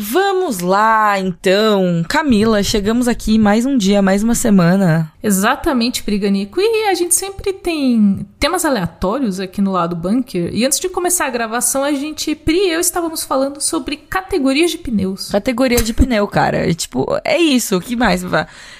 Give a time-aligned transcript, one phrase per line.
[0.00, 2.04] Vamos lá, então.
[2.08, 5.12] Camila, chegamos aqui mais um dia, mais uma semana.
[5.20, 6.60] Exatamente, Briganico.
[6.60, 10.54] E a gente sempre tem temas aleatórios aqui no lado bunker.
[10.54, 14.70] E antes de começar a gravação, a gente, Pri e eu estávamos falando sobre categorias
[14.70, 15.32] de pneus.
[15.32, 16.72] Categoria de pneu, cara.
[16.72, 17.76] Tipo, é isso.
[17.76, 18.22] O que mais?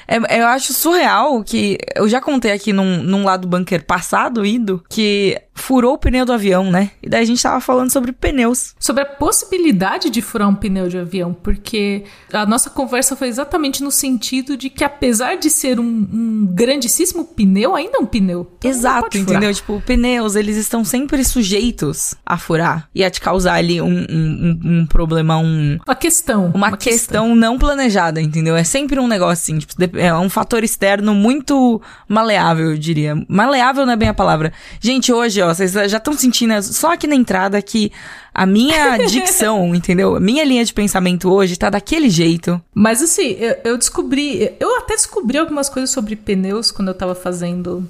[0.07, 1.79] É, eu acho surreal que.
[1.97, 6.33] Eu já contei aqui num, num lado bunker passado, ido, que furou o pneu do
[6.33, 6.93] avião, né?
[7.03, 8.75] E daí a gente tava falando sobre pneus.
[8.79, 13.83] Sobre a possibilidade de furar um pneu de avião, porque a nossa conversa foi exatamente
[13.83, 18.51] no sentido de que apesar de ser um, um grandíssimo pneu, ainda é um pneu.
[18.59, 19.53] Então Exato, entendeu?
[19.53, 24.61] Tipo, pneus, eles estão sempre sujeitos a furar e a te causar ali um, um,
[24.65, 25.79] um problema, um...
[25.87, 26.47] Uma questão.
[26.47, 28.57] Uma, uma questão, questão, não planejada, entendeu?
[28.57, 33.15] É sempre um negócio assim, tipo, é um fator externo muito maleável, eu diria.
[33.29, 34.53] Maleável não é bem a palavra.
[34.81, 37.91] Gente, hoje, ó, ó, vocês já estão sentindo só aqui na entrada que
[38.35, 40.17] a minha dicção, entendeu?
[40.17, 42.61] A minha linha de pensamento hoje tá daquele jeito.
[42.75, 47.15] Mas assim, eu, eu descobri, eu até descobri algumas coisas sobre pneus quando eu tava
[47.15, 47.89] fazendo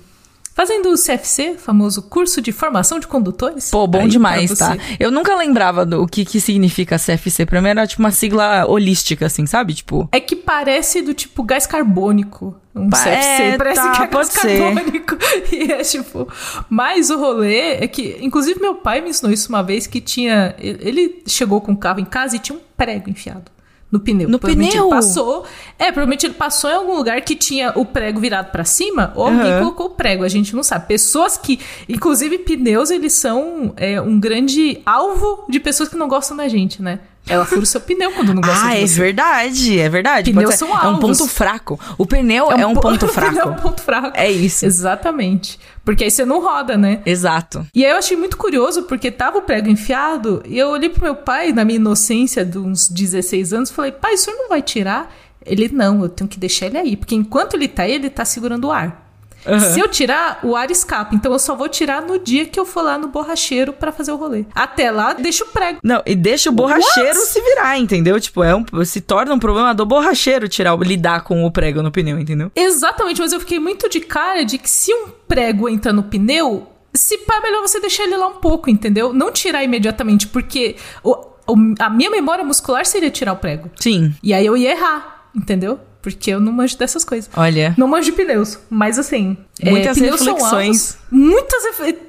[0.59, 3.71] Fazendo o CFC, famoso curso de formação de condutores.
[3.71, 4.77] Pô, bom demais, tá?
[4.99, 7.47] Eu nunca lembrava do que, que significa CFC.
[7.47, 9.73] Pra mim era tipo uma sigla holística, assim, sabe?
[9.73, 10.09] Tipo.
[10.11, 12.57] É que parece do tipo gás carbônico.
[12.75, 13.43] Um CFC.
[13.43, 15.17] É, parece tá, que é gás carbônico.
[15.53, 16.27] E é tipo.
[16.69, 18.19] Mas o rolê é que.
[18.21, 20.57] Inclusive, meu pai me ensinou isso uma vez que tinha.
[20.59, 23.58] Ele chegou com o carro em casa e tinha um prego enfiado
[23.91, 24.29] no pneu.
[24.29, 24.69] No pneu?
[24.69, 25.45] Ele passou.
[25.79, 29.25] É, provavelmente ele passou em algum lugar que tinha o prego virado para cima, ou
[29.25, 29.59] alguém uhum.
[29.61, 30.87] colocou o prego, a gente não sabe.
[30.87, 31.59] Pessoas que.
[31.89, 36.83] Inclusive, pneus, eles são é, um grande alvo de pessoas que não gostam da gente,
[36.83, 37.01] né?
[37.29, 39.01] Ela fura o seu pneu quando não gosta ah, de você.
[39.01, 40.33] Ah, é verdade, é verdade.
[40.33, 40.87] Pneus são alvos.
[40.87, 41.81] É um ponto fraco.
[41.97, 43.39] O pneu é um, é um ponto fraco.
[43.39, 44.13] é um ponto fraco.
[44.15, 44.65] É isso.
[44.65, 45.59] Exatamente.
[45.85, 47.01] Porque aí você não roda, né?
[47.07, 47.67] Exato.
[47.75, 51.03] E aí eu achei muito curioso, porque tava o prego enfiado, e eu olhei pro
[51.03, 54.61] meu pai, na minha inocência de uns 16 anos, falei, pai, o senhor não vai
[54.61, 55.15] tirar?
[55.45, 56.97] Ele, não, eu tenho que deixar ele aí.
[56.97, 59.08] Porque enquanto ele tá aí, ele tá segurando o ar.
[59.47, 59.61] Uhum.
[59.61, 61.15] Se eu tirar, o ar escapa.
[61.15, 64.13] Então eu só vou tirar no dia que eu for lá no borracheiro para fazer
[64.13, 64.45] o rolê.
[64.55, 65.79] Até lá, deixa o prego.
[65.83, 67.29] Não, e deixa o borracheiro What?
[67.29, 68.21] se virar, entendeu?
[68.21, 71.91] Tipo, é um, se torna um problema do borracheiro tirar, lidar com o prego no
[71.91, 72.51] pneu, entendeu?
[72.55, 76.67] Exatamente, mas eu fiquei muito de cara de que se um prego entra no pneu,
[76.93, 79.13] se pá, é melhor você deixar ele lá um pouco, entendeu?
[79.13, 81.13] Não tirar imediatamente, porque o,
[81.47, 83.71] o, a minha memória muscular seria tirar o prego.
[83.77, 84.15] Sim.
[84.23, 85.79] E aí eu ia errar, entendeu?
[86.01, 87.29] Porque eu não manjo dessas coisas.
[87.37, 87.75] Olha.
[87.77, 88.59] Não manjo de pneus.
[88.71, 89.37] Mas assim.
[89.63, 90.99] Muitas é, reflexões.
[91.11, 91.65] muitas.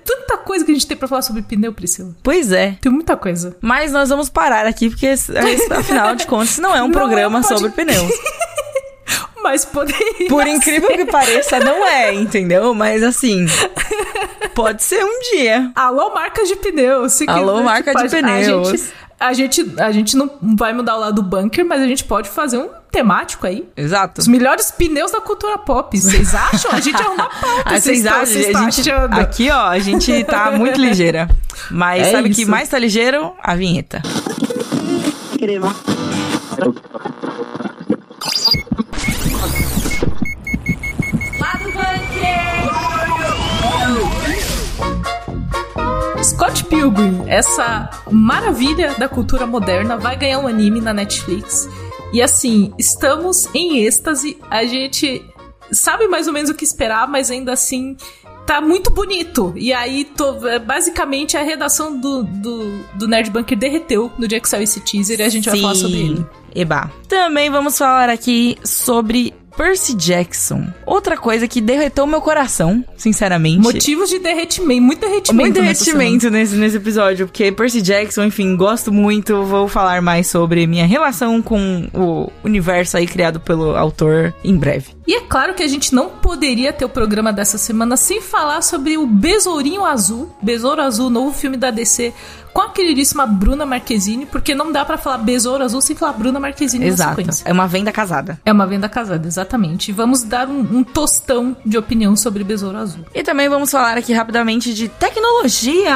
[0.05, 2.15] Tanta coisa que a gente tem pra falar sobre pneu, Priscila.
[2.21, 2.77] Pois é.
[2.79, 3.57] Tem muita coisa.
[3.61, 7.41] Mas nós vamos parar aqui, porque afinal de contas não é um não programa é,
[7.41, 7.53] pode...
[7.53, 8.11] sobre pneus.
[9.41, 10.27] Mas poderia.
[10.27, 12.73] Por incrível que pareça, não é, entendeu?
[12.73, 13.45] Mas assim.
[14.53, 15.71] Pode ser um dia.
[15.75, 17.19] Alô, marcas de pneus.
[17.27, 18.91] Alô, marca de pneus.
[19.19, 21.87] A gente, a gente, a gente não vai mudar o lado do bunker, mas a
[21.87, 23.67] gente pode fazer um temático aí.
[23.75, 24.21] Exato.
[24.21, 25.97] Os melhores pneus da cultura pop.
[25.97, 26.71] Vocês acham?
[26.71, 27.49] A gente arruma pauta.
[27.69, 28.21] Ah, vocês acham?
[28.21, 28.25] A
[28.71, 29.19] gente, achando?
[29.19, 31.29] Aqui, ó, a gente tá muito ligeira.
[31.69, 33.33] Mas é sabe o que mais tá ligeiro?
[33.41, 34.01] A vinheta.
[35.37, 35.75] Crema.
[46.23, 51.67] Scott Pilgrim, essa maravilha da cultura moderna, vai ganhar um anime na Netflix.
[52.13, 54.37] E assim, estamos em êxtase.
[54.49, 55.23] A gente
[55.71, 57.95] sabe mais ou menos o que esperar, mas ainda assim
[58.45, 59.53] tá muito bonito.
[59.55, 64.39] E aí, tô, é, basicamente, a redação do, do, do Nerd Bunker derreteu no dia
[64.39, 65.51] que saiu esse teaser e a gente Sim.
[65.51, 66.25] vai falar sobre ele.
[66.55, 66.91] Eba.
[67.07, 70.67] Também vamos falar aqui sobre Percy Jackson.
[70.85, 73.59] Outra coisa que derretou meu coração, sinceramente.
[73.59, 75.35] Motivos de derretimento, muito derretimento.
[75.35, 79.43] Muito derretimento nesse, nesse episódio, porque Percy Jackson, enfim, gosto muito.
[79.43, 84.97] Vou falar mais sobre minha relação com o universo aí criado pelo autor em breve.
[85.05, 88.61] E é claro que a gente não poderia ter o programa dessa semana sem falar
[88.61, 92.13] sobre o Besourinho Azul, Besouro Azul, novo filme da DC
[92.53, 96.39] com a queridíssima Bruna Marquezine, porque não dá para falar Besouro Azul sem falar Bruna
[96.39, 97.21] Marquezine Exato.
[97.45, 98.39] É uma venda casada.
[98.45, 99.89] É uma venda casada, exatamente.
[99.89, 103.05] E vamos dar um, um, tostão de opinião sobre Besouro Azul.
[103.13, 105.95] E também vamos falar aqui rapidamente de tecnologia.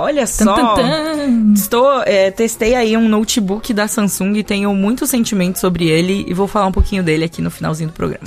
[0.00, 0.54] Olha só.
[0.54, 1.52] Tum, tum, tum.
[1.54, 6.34] Estou, é, testei aí um notebook da Samsung e tenho muito sentimento sobre ele e
[6.34, 8.24] vou falar um pouquinho dele aqui no finalzinho do programa.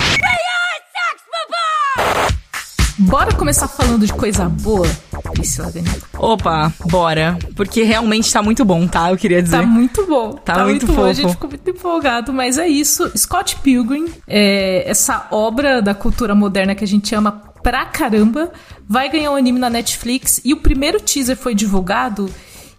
[2.98, 4.86] Bora começar falando de coisa boa,
[5.32, 6.06] Priscila Ganico.
[6.16, 7.36] Opa, bora.
[7.56, 9.10] Porque realmente tá muito bom, tá?
[9.10, 9.58] Eu queria dizer.
[9.58, 10.32] Tá muito bom.
[10.32, 11.04] Tá, tá muito, muito bom.
[11.06, 12.32] A gente ficou muito empolgado.
[12.32, 13.10] Mas é isso.
[13.16, 18.52] Scott Pilgrim, é essa obra da cultura moderna que a gente ama pra caramba,
[18.86, 20.40] vai ganhar um anime na Netflix.
[20.44, 22.30] E o primeiro teaser foi divulgado.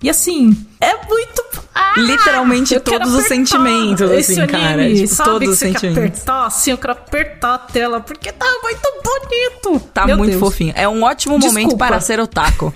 [0.01, 1.43] E assim, é muito.
[1.73, 4.93] Ah, Literalmente todos os sentimentos, assim, cara.
[4.93, 5.81] Tipo, sabe todos os sentimentos.
[5.81, 6.19] sentimentos.
[6.21, 9.87] apertar, assim, eu quero apertar a tela, porque tá muito bonito.
[9.93, 10.39] Tá Meu muito Deus.
[10.39, 10.73] fofinho.
[10.75, 11.59] É um ótimo Desculpa.
[11.59, 12.73] momento para ser otaku.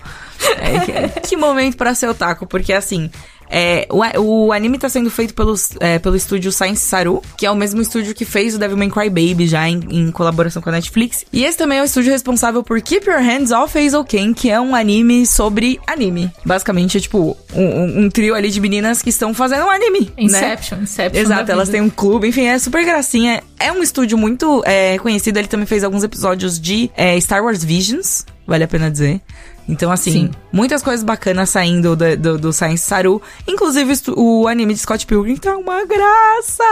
[0.57, 3.12] É, que, que momento para ser otaku, porque assim.
[3.50, 7.51] É, o, o anime tá sendo feito pelos, é, pelo estúdio Science Saru, que é
[7.51, 11.25] o mesmo estúdio que fez o Devilman Crybaby já em, em colaboração com a Netflix.
[11.34, 14.50] E esse também é o estúdio responsável por Keep Your Hands Off Hazel Ken, que
[14.50, 16.31] é um anime sobre anime.
[16.46, 20.02] Basicamente é tipo um, um- um trio ali de meninas que estão fazendo um anime.
[20.16, 20.24] né?
[20.24, 21.22] Inception, Inception.
[21.22, 23.42] Exato, elas têm um clube, enfim, é super gracinha.
[23.60, 27.63] É um estúdio muito é, conhecido, ele também fez alguns episódios de é, Star Wars
[27.63, 29.19] Visions, vale a pena dizer.
[29.69, 30.31] Então, assim, Sim.
[30.51, 33.21] muitas coisas bacanas saindo do, do, do Science Saru.
[33.48, 36.63] Inclusive, o anime de Scott Pilgrim tá uma graça!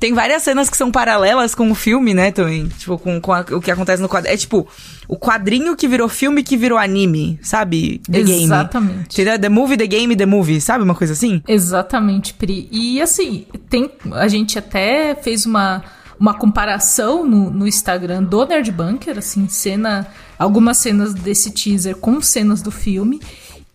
[0.00, 2.66] Tem várias cenas que são paralelas com o filme, né, também.
[2.66, 4.34] Tipo, com, com a- o que acontece no quadrinho.
[4.34, 4.66] É tipo,
[5.08, 8.00] o quadrinho que virou filme que virou anime, sabe?
[8.10, 8.44] The Game.
[8.44, 9.12] Exatamente.
[9.14, 9.38] Entendeu?
[9.38, 10.84] The Movie, The Game, The Movie, sabe?
[10.84, 11.42] Uma coisa assim?
[11.48, 12.68] Exatamente, Pri.
[12.70, 15.82] E assim, tem, a gente até fez uma,
[16.24, 20.06] uma comparação no, no Instagram do Nerd Bunker, assim, cena,
[20.38, 23.20] algumas cenas desse teaser com cenas do filme.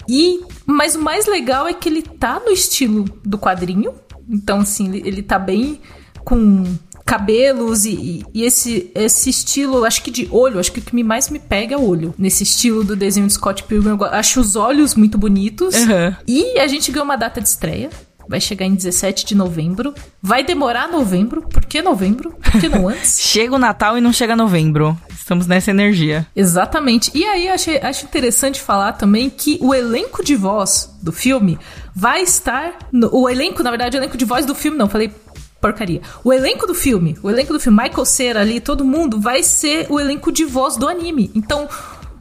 [0.08, 3.94] E mas o mais legal é que ele tá no estilo do quadrinho.
[4.28, 5.80] Então, assim, ele, ele tá bem
[6.26, 6.64] com
[7.06, 11.04] cabelos e, e- esse, esse estilo, acho que de olho, acho que o que me
[11.04, 12.16] mais me pega é o olho.
[12.18, 15.76] Nesse estilo do desenho de Scott Pilgrim, eu acho os olhos muito bonitos.
[15.76, 16.18] Aham.
[16.28, 17.92] E a gente ganhou uma data de estreia.
[18.30, 19.92] Vai chegar em 17 de novembro.
[20.22, 21.42] Vai demorar novembro.
[21.42, 22.30] Por que novembro?
[22.34, 23.18] Por que não antes?
[23.20, 24.96] Chega o Natal e não chega novembro.
[25.10, 26.28] Estamos nessa energia.
[26.36, 27.10] Exatamente.
[27.16, 31.58] E aí achei, acho interessante falar também que o elenco de voz do filme
[31.96, 32.74] vai estar.
[32.92, 35.12] no- o elenco, na verdade, o elenco de voz do filme, não, falei
[35.60, 36.02] porcaria.
[36.24, 39.88] O elenco do filme, o elenco do filme, Michael Cera ali, todo mundo, vai ser
[39.90, 41.32] o elenco de voz do anime.
[41.34, 41.68] Então.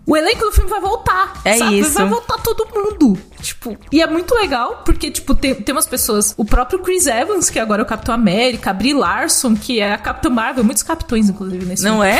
[0.08, 1.38] O elenco do filme vai voltar.
[1.44, 1.81] É sabe?
[1.81, 1.93] isso.
[1.93, 3.19] Vai voltar todo mundo.
[3.43, 6.32] Tipo, e é muito legal, porque, tipo, tem, tem umas pessoas.
[6.34, 9.93] O próprio Chris Evans, que agora é o Capitão América, a Brie Larson, que é
[9.93, 12.19] a Capitã Marvel, muitos capitões, inclusive, nesse filme Não é?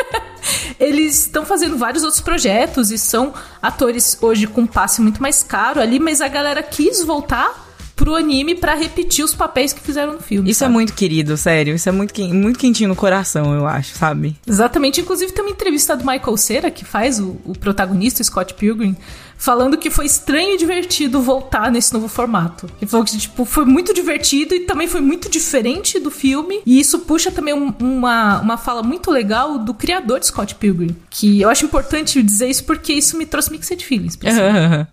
[0.80, 5.42] eles estão fazendo vários outros projetos e são atores hoje com um passe muito mais
[5.42, 7.63] caro ali, mas a galera quis voltar
[7.96, 10.50] pro anime pra repetir os papéis que fizeram no filme.
[10.50, 10.72] Isso é sabe?
[10.72, 11.74] muito querido, sério.
[11.74, 14.36] Isso é muito, muito quentinho no coração, eu acho, sabe?
[14.46, 15.00] Exatamente.
[15.00, 18.96] Inclusive, tem uma entrevista do Michael Cera, que faz o, o protagonista, Scott Pilgrim,
[19.36, 22.68] falando que foi estranho e divertido voltar nesse novo formato.
[22.80, 26.60] Ele falou que, tipo, foi muito divertido e também foi muito diferente do filme.
[26.64, 30.96] E isso puxa também um- uma, uma fala muito legal do criador de Scott Pilgrim.
[31.10, 34.16] Que eu acho importante dizer isso porque isso me trouxe mixed feelings.
[34.16, 34.30] pra.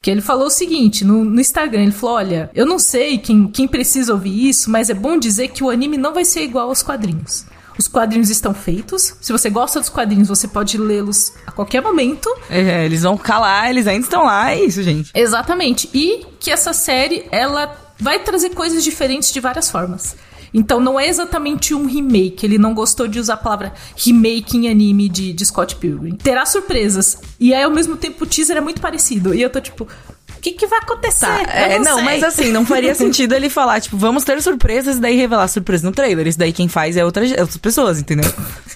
[0.01, 3.47] Que ele falou o seguinte no, no Instagram: ele falou, olha, eu não sei quem,
[3.47, 6.69] quem precisa ouvir isso, mas é bom dizer que o anime não vai ser igual
[6.69, 7.45] aos quadrinhos.
[7.81, 9.15] Os quadrinhos estão feitos.
[9.19, 12.29] Se você gosta dos quadrinhos, você pode lê-los a qualquer momento.
[12.47, 15.09] É, eles vão ficar lá, eles ainda estão lá, é isso, gente.
[15.15, 15.89] Exatamente.
[15.91, 20.15] E que essa série, ela vai trazer coisas diferentes de várias formas.
[20.53, 22.45] Então não é exatamente um remake.
[22.45, 26.15] Ele não gostou de usar a palavra remake em anime de, de Scott Pilgrim.
[26.17, 27.19] Terá surpresas.
[27.39, 29.33] E aí, ao mesmo tempo, o teaser é muito parecido.
[29.33, 29.87] E eu tô tipo,
[30.41, 31.25] que, que vai acontecer?
[31.25, 32.03] Tá, é, não, sei.
[32.03, 35.85] mas assim, não faria sentido ele falar, tipo, vamos ter surpresas e daí revelar surpresa
[35.88, 36.27] no trailer.
[36.27, 38.29] Isso daí quem faz é outras, outras pessoas, entendeu?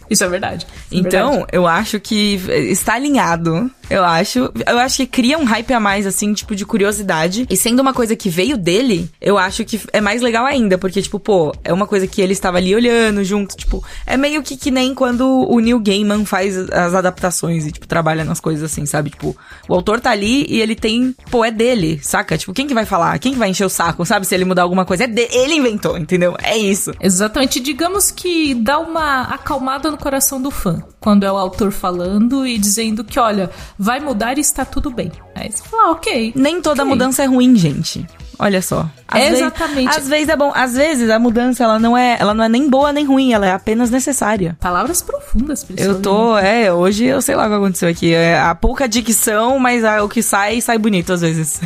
[0.10, 0.66] Isso é verdade.
[0.92, 1.50] Isso é Então, verdade.
[1.54, 2.36] eu acho que
[2.70, 3.70] está alinhado.
[3.90, 4.52] Eu acho.
[4.66, 7.46] Eu acho que cria um hype a mais, assim, tipo, de curiosidade.
[7.50, 10.78] E sendo uma coisa que veio dele, eu acho que é mais legal ainda.
[10.78, 13.56] Porque, tipo, pô, é uma coisa que ele estava ali olhando junto.
[13.56, 17.88] Tipo, é meio que, que nem quando o Neil Gaiman faz as adaptações e, tipo,
[17.88, 19.10] trabalha nas coisas assim, sabe?
[19.10, 19.36] Tipo,
[19.68, 21.16] o autor tá ali e ele tem.
[21.30, 22.38] Pô, é dele, saca?
[22.38, 23.18] Tipo, quem que vai falar?
[23.20, 24.26] Quem que vai encher o saco, sabe?
[24.26, 25.04] Se ele mudar alguma coisa.
[25.04, 25.30] É dele.
[25.32, 26.36] Ele inventou, entendeu?
[26.42, 26.92] É isso.
[27.00, 27.60] Exatamente.
[27.60, 30.82] Digamos que dá uma acalmada no coração do fã.
[31.00, 35.12] Quando é o autor falando e dizendo que, olha, vai mudar e está tudo bem.
[35.36, 36.34] Aí você fala, ah, ok.
[36.36, 36.90] Nem toda Ok.
[36.90, 38.06] mudança é ruim, gente.
[38.38, 38.90] Olha só.
[39.08, 39.98] Às vezes- Exatamente.
[39.98, 40.52] às vezes é bom.
[40.54, 43.46] Às vezes a mudança ela não é, ela não é nem boa nem ruim, ela
[43.46, 44.58] é apenas necessária.
[44.60, 45.94] Palavras profundas, Priscila.
[45.94, 48.14] Eu tô, é, hoje eu sei lá o que aconteceu aqui.
[48.14, 51.62] É a pouca dicção, mas a- o que sai, sai bonito às vezes.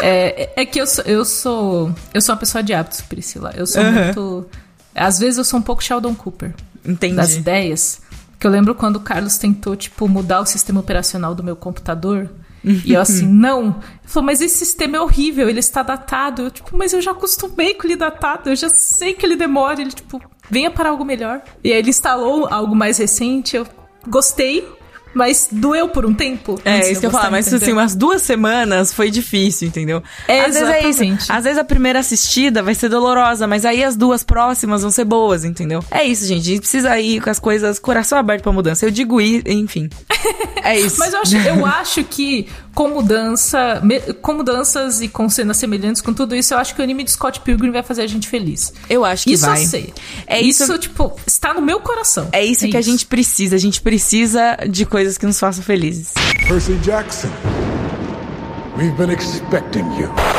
[0.00, 1.92] É, é que eu sou, eu sou.
[2.14, 3.52] Eu sou uma pessoa de hábitos, Priscila.
[3.56, 4.04] Eu sou Aham.
[4.04, 4.46] muito.
[4.94, 6.54] Às vezes eu sou um pouco Sheldon Cooper.
[6.84, 7.14] Entendi.
[7.16, 8.00] Das ideias.
[8.42, 12.28] Que eu lembro quando o Carlos tentou, tipo, mudar o sistema operacional do meu computador.
[12.64, 13.66] E eu assim, não.
[13.66, 16.42] Ele falou, mas esse sistema é horrível, ele está datado.
[16.42, 19.80] Eu, tipo, mas eu já acostumei com ele datado, eu já sei que ele demora.
[19.80, 20.20] Ele, tipo,
[20.50, 21.40] venha para algo melhor.
[21.62, 23.64] E aí ele instalou algo mais recente, eu
[24.08, 24.68] gostei.
[25.14, 26.60] Mas doeu por um tempo.
[26.64, 27.62] É, isso que eu falar, mas entendeu?
[27.64, 30.02] assim, umas duas semanas foi difícil, entendeu?
[30.26, 30.82] É, Às exatamente.
[30.82, 31.32] vezes é isso.
[31.32, 35.04] Às vezes a primeira assistida vai ser dolorosa, mas aí as duas próximas vão ser
[35.04, 35.84] boas, entendeu?
[35.90, 36.40] É isso, gente.
[36.42, 38.86] A gente precisa ir com as coisas, coração aberto pra mudança.
[38.86, 39.88] Eu digo ir, enfim.
[40.64, 40.96] É isso.
[41.00, 43.82] mas eu acho, eu acho que com mudança,
[44.22, 47.10] com mudanças e com cenas semelhantes, com tudo isso, eu acho que o anime de
[47.10, 48.72] Scott Pilgrim vai fazer a gente feliz.
[48.88, 49.56] Eu acho que isso vai.
[49.60, 49.94] Isso eu sei.
[50.24, 52.28] É isso, isso, tipo, está no meu coração.
[52.30, 52.88] É isso é que isso.
[52.88, 53.56] a gente precisa.
[53.56, 56.08] A gente precisa de coisas que nos façam felizes.
[56.48, 57.30] Percy Jackson,
[58.76, 60.31] we've been expecting you.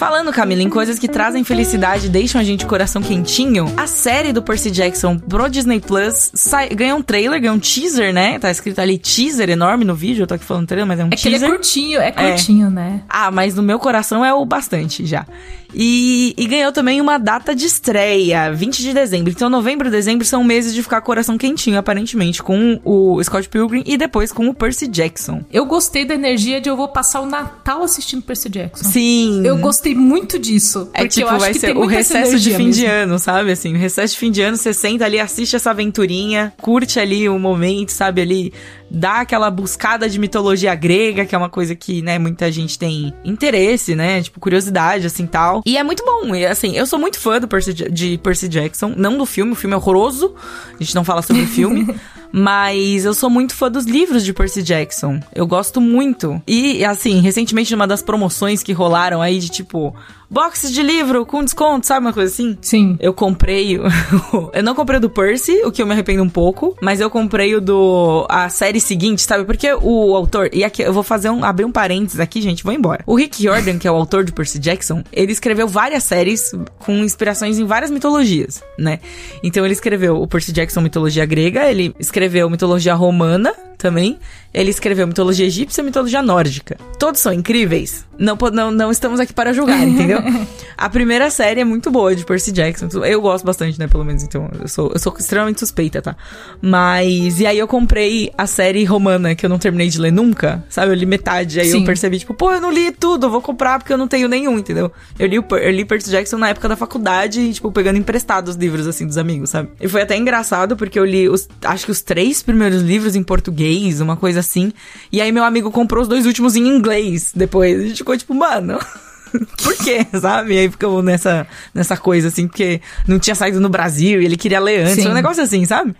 [0.00, 4.32] Falando, Camila, em coisas que trazem felicidade e deixam a gente coração quentinho, a série
[4.32, 8.38] do Percy Jackson pro Disney Plus sai, ganhou um trailer, ganhou um teaser, né?
[8.38, 11.08] Tá escrito ali teaser enorme no vídeo, eu tô aqui falando trailer, mas é um
[11.08, 11.34] é teaser.
[11.34, 12.70] É que ele é curtinho, é curtinho, é.
[12.70, 13.02] né?
[13.10, 15.26] Ah, mas no meu coração é o bastante já.
[15.74, 19.30] E, e, ganhou também uma data de estreia, 20 de dezembro.
[19.30, 23.82] Então, novembro e dezembro são meses de ficar coração quentinho, aparentemente, com o Scott Pilgrim
[23.86, 25.44] e depois com o Percy Jackson.
[25.52, 28.84] Eu gostei da energia de eu vou passar o Natal assistindo Percy Jackson.
[28.84, 29.42] Sim.
[29.44, 30.88] Eu gostei muito disso.
[30.94, 32.72] É tipo, vai ser o recesso de fim mesmo.
[32.82, 33.52] de ano, sabe?
[33.52, 37.28] Assim, o recesso de fim de ano, você senta ali, assiste essa aventurinha, curte ali
[37.28, 38.20] o momento, sabe?
[38.20, 38.52] Ali
[38.90, 43.14] dá aquela buscada de mitologia grega, que é uma coisa que, né, muita gente tem
[43.24, 44.22] interesse, né?
[44.22, 45.62] Tipo, curiosidade, assim, tal.
[45.64, 46.34] E é muito bom.
[46.34, 49.56] E, assim, eu sou muito fã do Percy, de Percy Jackson, não do filme, o
[49.56, 50.34] filme é horroroso.
[50.74, 51.94] A gente não fala sobre o filme.
[52.32, 55.20] Mas eu sou muito fã dos livros de Percy Jackson.
[55.34, 56.40] Eu gosto muito.
[56.46, 59.94] E, assim, recentemente, numa das promoções que rolaram aí de tipo,
[60.30, 62.56] boxes de livro com desconto, sabe uma coisa assim?
[62.62, 62.96] Sim.
[63.00, 63.76] Eu comprei.
[64.54, 67.10] eu não comprei o do Percy, o que eu me arrependo um pouco, mas eu
[67.10, 68.26] comprei o do.
[68.28, 69.44] a série seguinte, sabe?
[69.44, 70.50] Porque o autor.
[70.52, 71.44] E aqui eu vou fazer um.
[71.44, 73.02] abrir um parênteses aqui, gente, vou embora.
[73.06, 76.92] O Rick Jordan, que é o autor de Percy Jackson, ele escreveu várias séries com
[77.04, 79.00] inspirações em várias mitologias, né?
[79.42, 84.18] Então ele escreveu o Percy Jackson mitologia grega, ele escreveu mitologia romana também.
[84.52, 86.76] Ele escreveu mitologia egípcia e mitologia nórdica.
[86.98, 88.04] Todos são incríveis.
[88.20, 90.18] Não, não, não estamos aqui para julgar, entendeu?
[90.76, 92.88] a primeira série é muito boa de Percy Jackson.
[93.02, 93.88] Eu gosto bastante, né?
[93.88, 94.50] Pelo menos, então.
[94.60, 96.14] Eu sou, eu sou extremamente suspeita, tá?
[96.60, 97.40] Mas.
[97.40, 100.62] E aí eu comprei a série romana, que eu não terminei de ler nunca.
[100.68, 100.92] Sabe?
[100.92, 101.58] Eu li metade.
[101.60, 101.80] Aí Sim.
[101.80, 104.28] eu percebi, tipo, pô, eu não li tudo, eu vou comprar porque eu não tenho
[104.28, 104.92] nenhum, entendeu?
[105.18, 108.56] Eu li, eu li Percy Jackson na época da faculdade e, tipo, pegando emprestado os
[108.56, 109.70] livros, assim, dos amigos, sabe?
[109.80, 113.22] E foi até engraçado porque eu li, os, acho que os três primeiros livros em
[113.22, 114.72] português, uma coisa assim.
[115.10, 117.80] E aí meu amigo comprou os dois últimos em inglês depois.
[117.80, 118.78] A gente ficou tipo, mano.
[119.62, 120.54] Por quê, sabe?
[120.54, 124.36] E aí ficamos nessa, nessa coisa, assim, porque não tinha saído no Brasil e ele
[124.36, 125.04] queria ler antes.
[125.04, 125.08] Sim.
[125.08, 125.94] Um negócio assim, sabe?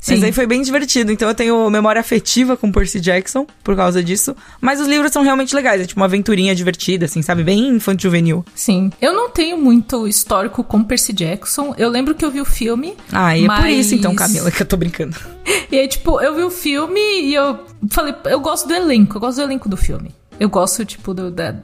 [0.00, 0.14] Sim.
[0.14, 1.10] Mas aí foi bem divertido.
[1.10, 4.36] Então eu tenho memória afetiva com Percy Jackson por causa disso.
[4.60, 5.80] Mas os livros são realmente legais.
[5.80, 7.42] É tipo uma aventurinha divertida, assim, sabe?
[7.42, 8.44] Bem infantil juvenil.
[8.54, 8.92] Sim.
[9.02, 11.74] Eu não tenho muito histórico com Percy Jackson.
[11.76, 12.96] Eu lembro que eu vi o filme.
[13.12, 13.58] Ah, e mas...
[13.58, 15.16] é por isso então, Camila, que eu tô brincando.
[15.68, 17.58] e aí, tipo, eu vi o filme e eu
[17.90, 19.16] falei, eu gosto do elenco.
[19.16, 20.14] Eu gosto do elenco do filme.
[20.38, 21.54] Eu gosto, tipo, do, da,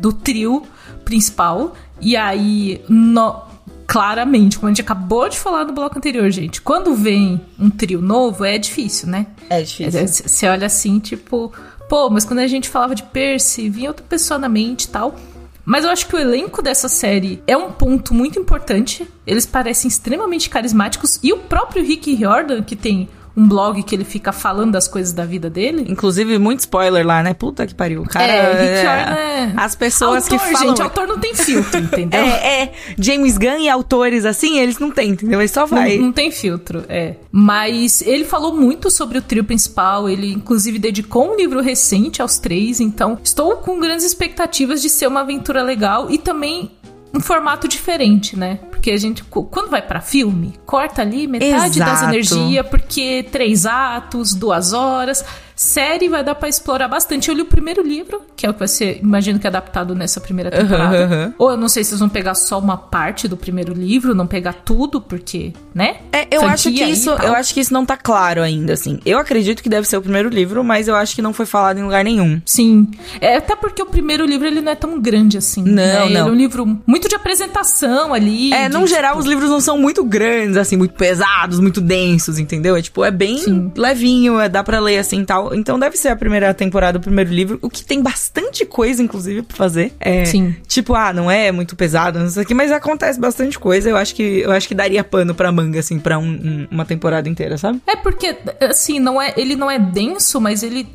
[0.00, 0.62] do trio
[1.04, 1.74] principal.
[2.00, 3.42] E aí, no,
[3.86, 8.02] claramente, como a gente acabou de falar no bloco anterior, gente, quando vem um trio
[8.02, 9.26] novo, é difícil, né?
[9.48, 10.28] É difícil.
[10.28, 11.52] Você olha assim, tipo,
[11.88, 15.16] pô, mas quando a gente falava de Percy, vinha outra pessoa na mente e tal.
[15.64, 19.06] Mas eu acho que o elenco dessa série é um ponto muito importante.
[19.26, 21.18] Eles parecem extremamente carismáticos.
[21.22, 23.08] E o próprio Rick Riordan, que tem
[23.38, 25.86] um blog que ele fica falando das coisas da vida dele.
[25.88, 27.32] Inclusive, muito spoiler lá, né?
[27.32, 28.02] Puta que pariu.
[28.02, 29.52] Cara, é, Rick é...
[29.56, 30.68] As pessoas autor, que falam...
[30.68, 32.20] gente, autor não tem filtro, entendeu?
[32.20, 32.72] é, é.
[32.98, 35.40] James Gunn e autores assim, eles não têm, entendeu?
[35.40, 35.96] Ele só vai.
[35.98, 37.14] Não, não tem filtro, é.
[37.30, 42.40] Mas ele falou muito sobre o trio principal, ele inclusive dedicou um livro recente aos
[42.40, 46.72] três, então estou com grandes expectativas de ser uma aventura legal e também
[47.14, 48.58] um formato diferente, né?
[48.70, 51.90] Porque a gente, quando vai para filme, corta ali metade Exato.
[51.90, 55.24] das energias, porque três atos, duas horas.
[55.58, 57.28] Série vai dar para explorar bastante.
[57.28, 59.92] Eu li o primeiro livro, que é o que vai ser, imagino que é adaptado
[59.92, 60.96] nessa primeira temporada.
[60.96, 61.32] Uhum, uhum.
[61.36, 64.24] Ou eu não sei se vocês vão pegar só uma parte do primeiro livro, não
[64.24, 65.96] pegar tudo, porque, né?
[66.12, 69.00] É, eu acho que isso, eu acho que isso não tá claro ainda, assim.
[69.04, 71.78] Eu acredito que deve ser o primeiro livro, mas eu acho que não foi falado
[71.78, 72.40] em lugar nenhum.
[72.46, 72.88] Sim.
[73.20, 75.64] É até porque o primeiro livro ele não é tão grande assim.
[75.64, 75.98] Não, né?
[75.98, 76.06] não.
[76.06, 78.52] Ele é um livro muito de apresentação ali.
[78.52, 79.22] É, no geral tipo...
[79.22, 82.76] os livros não são muito grandes, assim, muito pesados, muito densos, entendeu?
[82.76, 83.72] É tipo, é bem Sim.
[83.76, 85.47] levinho, é, dá para ler assim, tal.
[85.54, 89.42] Então deve ser a primeira temporada, o primeiro livro, o que tem bastante coisa, inclusive,
[89.42, 89.92] pra fazer.
[90.00, 90.54] É, Sim.
[90.66, 93.88] Tipo, ah, não é muito pesado, não sei o que, mas acontece bastante coisa.
[93.88, 96.84] Eu acho que, eu acho que daria pano pra manga, assim, pra um, um, uma
[96.84, 97.80] temporada inteira, sabe?
[97.86, 100.86] É porque, assim, não é, ele não é denso, mas ele,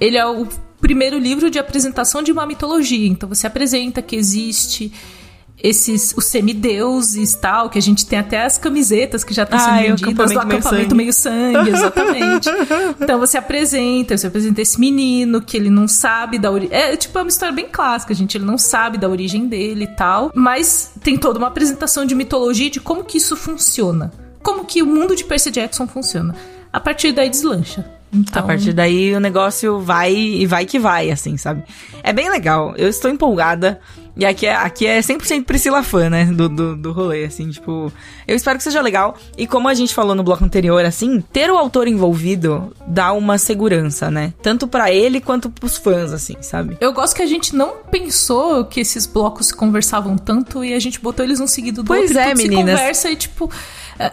[0.00, 0.46] ele é o
[0.80, 3.08] primeiro livro de apresentação de uma mitologia.
[3.08, 4.92] Então você apresenta que existe
[5.62, 9.96] esses os semideuses tal, que a gente tem até as camisetas que já estão sendo
[9.96, 12.48] vendidas do acampamento meio sangue, exatamente.
[13.00, 16.76] então você apresenta, você apresenta esse menino que ele não sabe da origem.
[16.76, 18.36] É tipo é uma história bem clássica, gente.
[18.36, 20.32] Ele não sabe da origem dele e tal.
[20.34, 24.10] Mas tem toda uma apresentação de mitologia de como que isso funciona.
[24.42, 26.34] Como que o mundo de Percy Jackson funciona.
[26.72, 27.88] A partir daí deslancha.
[28.12, 28.42] Então...
[28.42, 31.62] A partir daí o negócio vai e vai que vai, assim, sabe?
[32.02, 32.74] É bem legal.
[32.76, 33.80] Eu estou empolgada.
[34.14, 36.26] E aqui é, aqui é 100% Priscila fã, né?
[36.26, 37.90] Do, do, do rolê, assim, tipo.
[38.28, 39.16] Eu espero que seja legal.
[39.38, 43.38] E como a gente falou no bloco anterior, assim, ter o autor envolvido dá uma
[43.38, 44.34] segurança, né?
[44.42, 46.76] Tanto para ele quanto pros fãs, assim, sabe?
[46.80, 51.00] Eu gosto que a gente não pensou que esses blocos conversavam tanto e a gente
[51.00, 52.14] botou eles um seguido do pois outro.
[52.14, 52.78] Pois é, meninas.
[52.78, 53.50] conversa e, tipo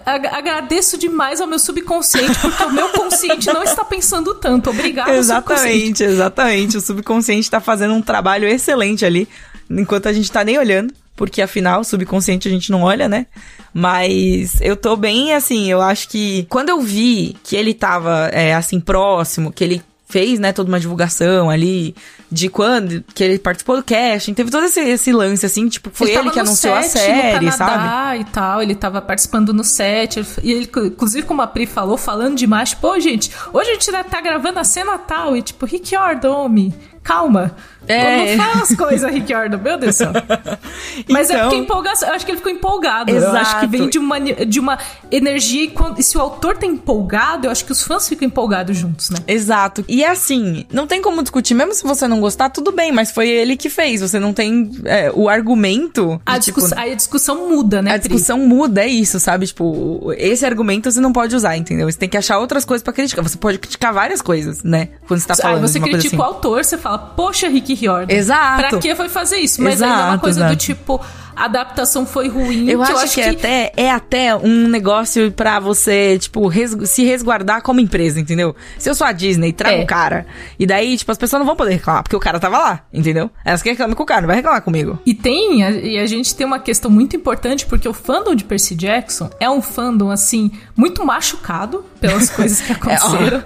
[0.05, 4.69] agradeço demais ao meu subconsciente, porque o meu consciente não está pensando tanto.
[4.69, 6.77] Obrigada, Exatamente, exatamente.
[6.77, 9.27] O subconsciente está fazendo um trabalho excelente ali,
[9.69, 10.93] enquanto a gente está nem olhando.
[11.15, 13.27] Porque afinal, subconsciente a gente não olha, né?
[13.73, 18.55] Mas eu tô bem assim, eu acho que quando eu vi que ele tava é,
[18.55, 21.95] assim próximo, que ele fez, né, toda uma divulgação ali
[22.31, 26.09] de quando que ele participou do casting, teve todo esse, esse lance, assim, tipo, foi
[26.09, 28.21] ele, ele que anunciou set, a série, no sabe?
[28.21, 32.35] e tal, ele tava participando no set, e ele, inclusive, como a Pri falou, falando
[32.35, 36.73] demais, pô, gente, hoje a gente tá gravando a cena tal, e tipo, Rick Ordome,
[37.03, 37.55] calma.
[37.87, 38.37] É.
[38.37, 40.11] Fala as coisas, Rick Jordan, meu Deus do céu.
[41.09, 41.47] Mas é então...
[41.47, 42.09] é porque empolgação.
[42.09, 43.11] Eu acho que ele ficou empolgado.
[43.11, 43.35] Exato.
[43.35, 44.77] Eu acho que vem de uma, de uma
[45.11, 45.63] energia.
[45.63, 48.77] E, quando, e se o autor tá empolgado, eu acho que os fãs ficam empolgados
[48.77, 49.17] juntos, né?
[49.27, 49.83] Exato.
[49.87, 51.53] E é assim, não tem como discutir.
[51.53, 54.01] Mesmo se você não gostar, tudo bem, mas foi ele que fez.
[54.01, 56.21] Você não tem é, o argumento.
[56.25, 56.77] A, tipo, discuss...
[56.77, 57.95] aí a discussão muda, né?
[57.95, 58.09] A Pri?
[58.09, 59.47] discussão muda, é isso, sabe?
[59.47, 61.89] Tipo, esse argumento você não pode usar, entendeu?
[61.89, 63.23] Você tem que achar outras coisas para criticar.
[63.23, 64.89] Você pode criticar várias coisas, né?
[65.07, 65.55] Quando você tá falando.
[65.55, 66.17] Aí você critica assim.
[66.17, 68.13] o autor, você fala, poxa, Rick Riordan.
[68.13, 68.69] Exato.
[68.69, 69.61] Pra que foi fazer isso?
[69.61, 70.55] Mas exato, aí é uma coisa exato.
[70.55, 71.01] do tipo,
[71.39, 72.69] a adaptação foi ruim.
[72.69, 76.45] Eu, acho, eu acho que, que, É, até, é até um negócio para você, tipo,
[76.47, 78.53] res, se resguardar como empresa, entendeu?
[78.77, 79.81] Se eu sou a Disney, traga é.
[79.81, 80.27] um cara.
[80.59, 83.31] E daí, tipo, as pessoas não vão poder reclamar, porque o cara tava lá, entendeu?
[83.45, 84.99] Elas querem reclamar com o cara, não vai reclamar comigo.
[85.05, 88.43] E tem, a, e a gente tem uma questão muito importante, porque o fandom de
[88.43, 93.37] Percy Jackson é um fandom, assim, muito machucado pelas coisas que aconteceram.
[93.37, 93.43] é,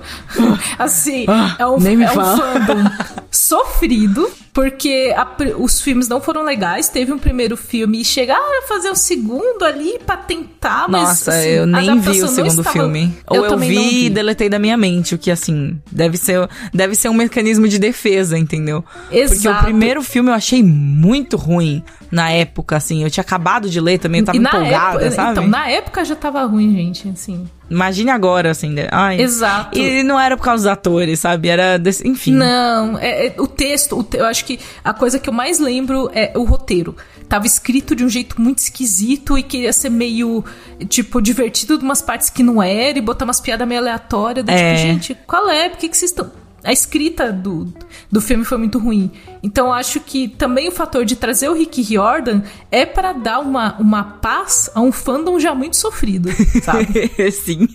[0.83, 2.89] assim, ah, é um, é um fandom
[3.35, 6.87] sofrido porque a, os filmes não foram legais.
[6.87, 11.01] Teve um primeiro filme e chegar a fazer o segundo ali pra tentar, mas.
[11.01, 12.71] Nossa, assim, eu nem vi o segundo estava...
[12.71, 13.17] filme.
[13.27, 16.93] Ou eu, eu vi e deletei da minha mente, o que assim, deve ser, deve
[16.93, 18.85] ser um mecanismo de defesa, entendeu?
[19.11, 19.41] Exato.
[19.41, 23.03] Porque o primeiro filme eu achei muito ruim na época, assim.
[23.03, 25.31] Eu tinha acabado de ler também, eu tava empolgada, época, sabe?
[25.31, 27.43] Então, na época já tava ruim, gente, assim.
[27.73, 28.69] Imagine agora, assim.
[28.69, 28.87] Né?
[28.91, 29.19] Ai.
[29.19, 29.77] Exato.
[29.77, 31.49] E não era por causa dos atores, sabe?
[31.49, 31.77] Era.
[31.77, 32.33] Desse, enfim.
[32.33, 35.59] Não, é, é o texto, o te, eu acho que a coisa que eu mais
[35.59, 36.95] lembro é o roteiro.
[37.27, 40.43] Tava escrito de um jeito muito esquisito e queria ser meio,
[40.87, 44.45] tipo, divertido de umas partes que não era e botar umas piadas meio aleatórias.
[44.45, 44.75] Tipo, é.
[44.75, 45.69] Tipo, gente, qual é?
[45.69, 47.71] Por que, que vocês estão a escrita do,
[48.11, 49.11] do filme foi muito ruim.
[49.41, 53.75] Então acho que também o fator de trazer o Rick Riordan é para dar uma,
[53.79, 56.29] uma paz a um fandom já muito sofrido,
[56.63, 57.11] sabe?
[57.31, 57.67] Sim.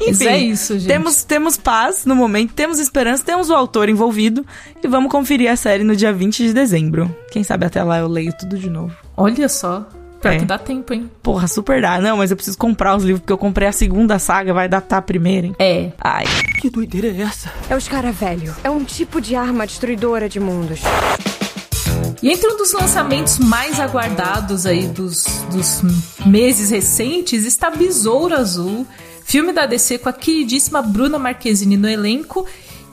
[0.00, 0.88] Enfim, é isso, gente.
[0.88, 4.44] Temos, temos paz no momento, temos esperança, temos o autor envolvido
[4.82, 7.14] e vamos conferir a série no dia 20 de dezembro.
[7.30, 8.94] Quem sabe até lá eu leio tudo de novo.
[9.16, 9.88] Olha só.
[10.20, 10.38] Pior é.
[10.38, 11.10] que dá tempo, hein?
[11.22, 12.00] Porra, super dá.
[12.00, 14.98] Não, mas eu preciso comprar os livros, porque eu comprei a segunda saga, vai datar
[14.98, 15.56] a primeira, hein?
[15.58, 15.92] É.
[16.00, 16.24] Ai.
[16.60, 17.52] Que doideira é essa?
[17.68, 18.54] É o escaravelho.
[18.64, 20.80] É um tipo de arma destruidora de mundos.
[22.22, 25.82] E entre um dos lançamentos mais aguardados aí dos, dos
[26.24, 28.86] meses recentes está Besouro Azul,
[29.24, 32.46] filme da DC com a queridíssima Bruna Marquezine no elenco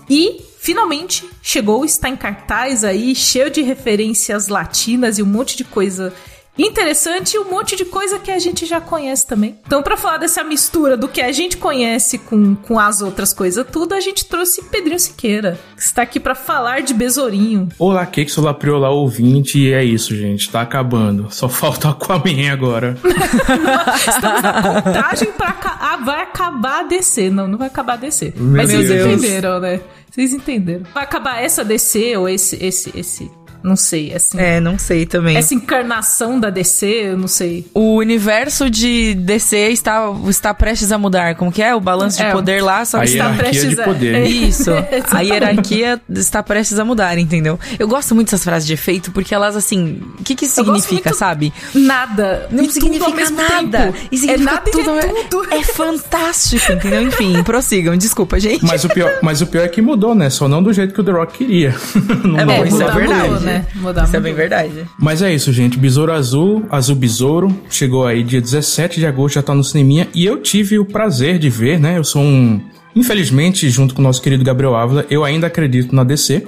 [0.09, 5.63] e finalmente chegou, está em cartaz aí, cheio de referências latinas e um monte de
[5.63, 6.13] coisa
[6.57, 9.57] interessante e um monte de coisa que a gente já conhece também.
[9.65, 13.65] Então, para falar dessa mistura do que a gente conhece com, com as outras coisas
[13.71, 17.69] tudo, a gente trouxe Pedrinho Siqueira, que está aqui para falar de Besourinho.
[17.79, 21.27] Olá, que sou Lapriola ouvinte e é isso, gente, tá acabando.
[21.31, 22.97] Só falta Aquaman agora.
[24.07, 25.53] Estamos na contagem pra...
[25.79, 27.29] Ah, vai acabar a DC.
[27.29, 28.33] Não, não vai acabar a DC.
[28.35, 29.07] Meu Mas vocês Deus.
[29.07, 29.81] entenderam, né?
[30.09, 30.85] Vocês entenderam.
[30.93, 33.31] Vai acabar essa DC ou esse, esse, esse
[33.63, 34.37] não sei, assim.
[34.37, 35.37] É, não sei também.
[35.37, 37.65] Essa encarnação da DC, eu não sei.
[37.73, 41.35] O universo de DC está, está prestes a mudar.
[41.35, 41.73] Como que é?
[41.73, 44.15] O balanço de é, poder lá só está prestes de poder.
[44.21, 44.23] a.
[44.43, 44.71] Isso.
[45.11, 47.57] a hierarquia está prestes a mudar, entendeu?
[47.79, 50.01] Eu gosto muito dessas frases de efeito porque elas, assim.
[50.19, 51.53] O que que isso significa, sabe?
[51.73, 52.47] Nada.
[52.51, 53.93] Não significa nada.
[54.11, 54.89] E significa é nada tudo.
[54.91, 55.53] É, tudo.
[55.53, 57.01] É fantástico, entendeu?
[57.01, 57.95] Enfim, prossigam.
[57.95, 58.65] Desculpa, gente.
[58.65, 60.29] Mas o, pior, mas o pior é que mudou, né?
[60.29, 61.73] Só não do jeito que o The Rock queria.
[62.23, 63.43] não é, bom, isso é verdade.
[63.43, 63.52] Né?
[63.53, 63.65] Né?
[63.75, 64.85] Mudar, Isso é bem verdade.
[64.97, 65.77] Mas é isso, gente.
[65.77, 70.07] Besouro Azul, Azul Besouro, chegou aí dia 17 de agosto, já tá no cineminha.
[70.13, 71.97] E eu tive o prazer de ver, né?
[71.97, 72.61] Eu sou um...
[72.95, 76.45] Infelizmente, junto com o nosso querido Gabriel Ávila, eu ainda acredito na DC.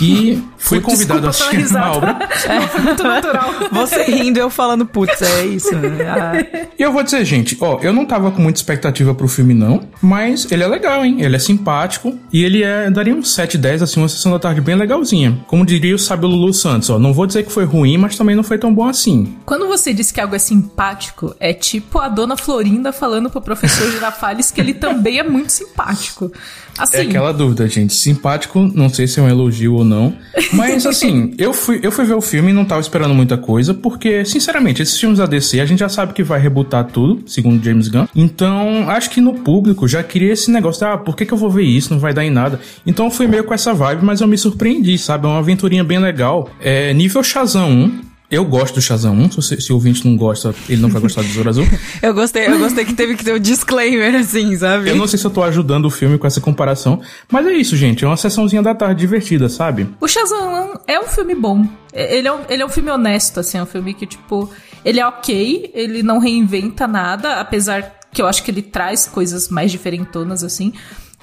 [0.00, 2.18] E fui convidado a assistir a obra.
[2.48, 3.50] Não, foi muito natural.
[3.72, 5.74] Você rindo e eu falando, putz, é isso.
[5.76, 6.06] né?
[6.08, 9.54] Ah, E eu vou dizer, gente, ó, eu não tava com muita expectativa pro filme,
[9.54, 11.16] não, mas ele é legal, hein?
[11.20, 12.90] Ele é simpático e ele é.
[12.90, 15.38] daria um 7, 10, assim, uma sessão da tarde bem legalzinha.
[15.46, 18.34] Como diria o sábio Lulu Santos, ó, não vou dizer que foi ruim, mas também
[18.36, 19.34] não foi tão bom assim.
[19.44, 23.90] Quando você diz que algo é simpático, é tipo a dona Florinda falando pro professor
[23.90, 26.30] Girafales que ele também é muito simpático.
[26.78, 27.92] Assim, É aquela dúvida, gente.
[27.92, 30.14] Simpático, não sei se é um elogio ou não.
[30.52, 33.74] Mas assim, eu fui, eu fui ver o filme e não tava esperando muita coisa,
[33.74, 37.62] porque, sinceramente, esses filmes da DC a gente já sabe que vai rebutar tudo, segundo
[37.62, 38.06] James Gunn.
[38.14, 41.50] Então, acho que no público já queria esse negócio, ah, por que, que eu vou
[41.50, 41.92] ver isso?
[41.92, 42.60] Não vai dar em nada.
[42.86, 45.26] Então eu fui meio com essa vibe, mas eu me surpreendi, sabe?
[45.26, 46.50] É uma aventurinha bem legal.
[46.60, 48.09] É nível Shazam 1.
[48.30, 51.22] Eu gosto do Shazam 1, se, se o ouvinte não gosta, ele não vai gostar
[51.22, 51.66] do Besouro Azul.
[52.00, 54.88] eu gostei, eu gostei que teve que ter o disclaimer, assim, sabe?
[54.88, 57.76] Eu não sei se eu tô ajudando o filme com essa comparação, mas é isso,
[57.76, 58.04] gente.
[58.04, 59.88] É uma sessãozinha da tarde divertida, sabe?
[60.00, 61.66] O Shazam é um filme bom.
[61.92, 64.48] Ele é um, ele é um filme honesto, assim, é um filme que, tipo,
[64.84, 69.48] ele é ok, ele não reinventa nada, apesar que eu acho que ele traz coisas
[69.48, 70.72] mais diferentonas, assim.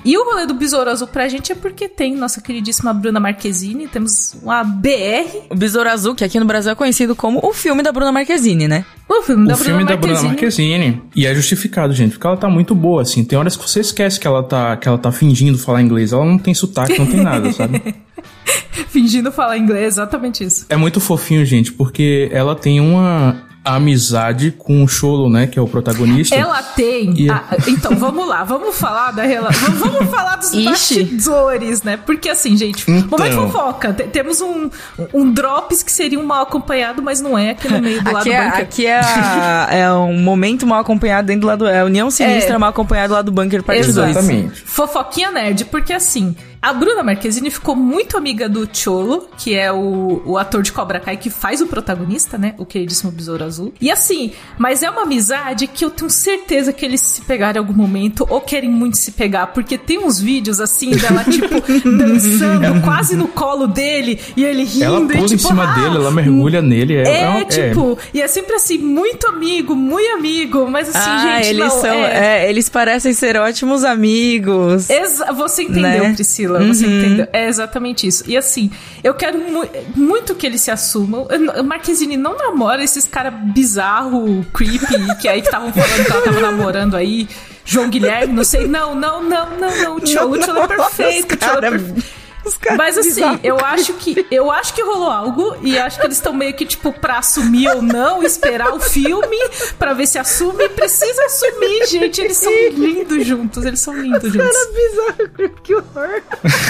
[0.08, 3.90] E o rolê do Besouro Azul pra gente é porque tem nossa queridíssima Bruna Marquezine,
[3.90, 7.84] temos uma BR, O Besouro Azul, que aqui no Brasil é conhecido como o filme
[7.84, 8.86] da Bruna Marquezine, né?
[9.10, 10.24] o filme da o filme Bruna da Bruna.
[10.24, 11.02] Marquezine.
[11.14, 13.26] E é justificado, gente, porque ela tá muito boa, assim.
[13.26, 16.14] Tem horas que você esquece que ela tá, que ela tá fingindo falar inglês.
[16.14, 17.82] Ela não tem sotaque, não tem nada, sabe?
[18.88, 20.66] Fingindo falar inglês, exatamente isso.
[20.70, 25.62] É muito fofinho, gente, porque ela tem uma amizade com o Cholo, né, que é
[25.62, 26.36] o protagonista.
[26.36, 27.14] Ela tem.
[27.22, 29.72] E- Ah, então, vamos lá, vamos falar da relação.
[29.74, 30.64] Vamos falar dos Ixi.
[30.66, 31.98] bastidores, né?
[31.98, 33.18] Porque assim, gente, Então.
[33.18, 33.94] momento fofoca.
[33.94, 34.70] Te- temos um,
[35.14, 38.18] um drops que seria um mal acompanhado, mas não é aqui no meio do lado
[38.18, 38.62] Aqui, do é, bunker.
[38.62, 41.68] aqui é, a- é um momento mal acompanhado dentro do lado.
[41.68, 42.58] É a União Sinistra É.
[42.58, 44.10] mal acompanhado lá do bunker parte 2.
[44.12, 44.62] Exatamente.
[44.66, 50.22] Fofoquinha nerd, porque assim, a Bruna Marquezine ficou muito amiga do Cholo, que é o,
[50.26, 52.56] o ator de Cobra Kai que faz o protagonista, né?
[52.58, 53.74] O queridíssimo Besouro Azul.
[53.80, 57.66] E assim, mas é uma amizade que eu tenho certeza que eles se pegaram em
[57.66, 61.62] algum momento ou querem muito se pegar, porque tem uns vídeos assim dela, tipo,
[61.98, 65.76] dançando quase no colo dele e ele rindo Ela e pula tipo, em cima ah,
[65.76, 66.96] dele, ela mergulha nele.
[66.96, 70.90] É, É, é um- é- tipo, e é sempre assim, muito amigo, muito amigo, mas
[70.90, 71.94] assim, ah, gente, eles não, são.
[71.94, 74.90] é, é, eles parecem ser ótimos amigos.
[74.90, 76.14] Exa você entendeu, Né?
[76.14, 76.47] Priscila.
[76.68, 77.00] Você Uhum.
[77.00, 77.28] entendeu.
[77.34, 78.24] É exatamente isso.
[78.28, 78.72] E assim,
[79.04, 81.28] eu quero mu- muito que eles se assumam.
[81.30, 86.22] Eu- Marquezine não namora esses caras bizarro, creepy, que aí que estavam falando que ela
[86.22, 87.28] tava namorando aí.
[87.66, 88.66] João Guilherme, não sei.
[88.66, 89.96] Não, não, não, não, não.
[89.98, 91.36] O Cholo, o Cholo é perfeito.
[91.36, 92.04] O Cholo é perfeito.
[92.48, 96.06] Os caras Mas assim, eu acho que eu acho que rolou algo e acho que
[96.06, 99.38] eles estão meio que tipo pra assumir ou não, esperar o filme
[99.78, 100.70] pra ver se assume.
[100.70, 102.22] Precisa assumir, gente.
[102.22, 104.50] Eles são lindos juntos, eles são lindos juntos.
[104.74, 106.22] bizarro, que horror.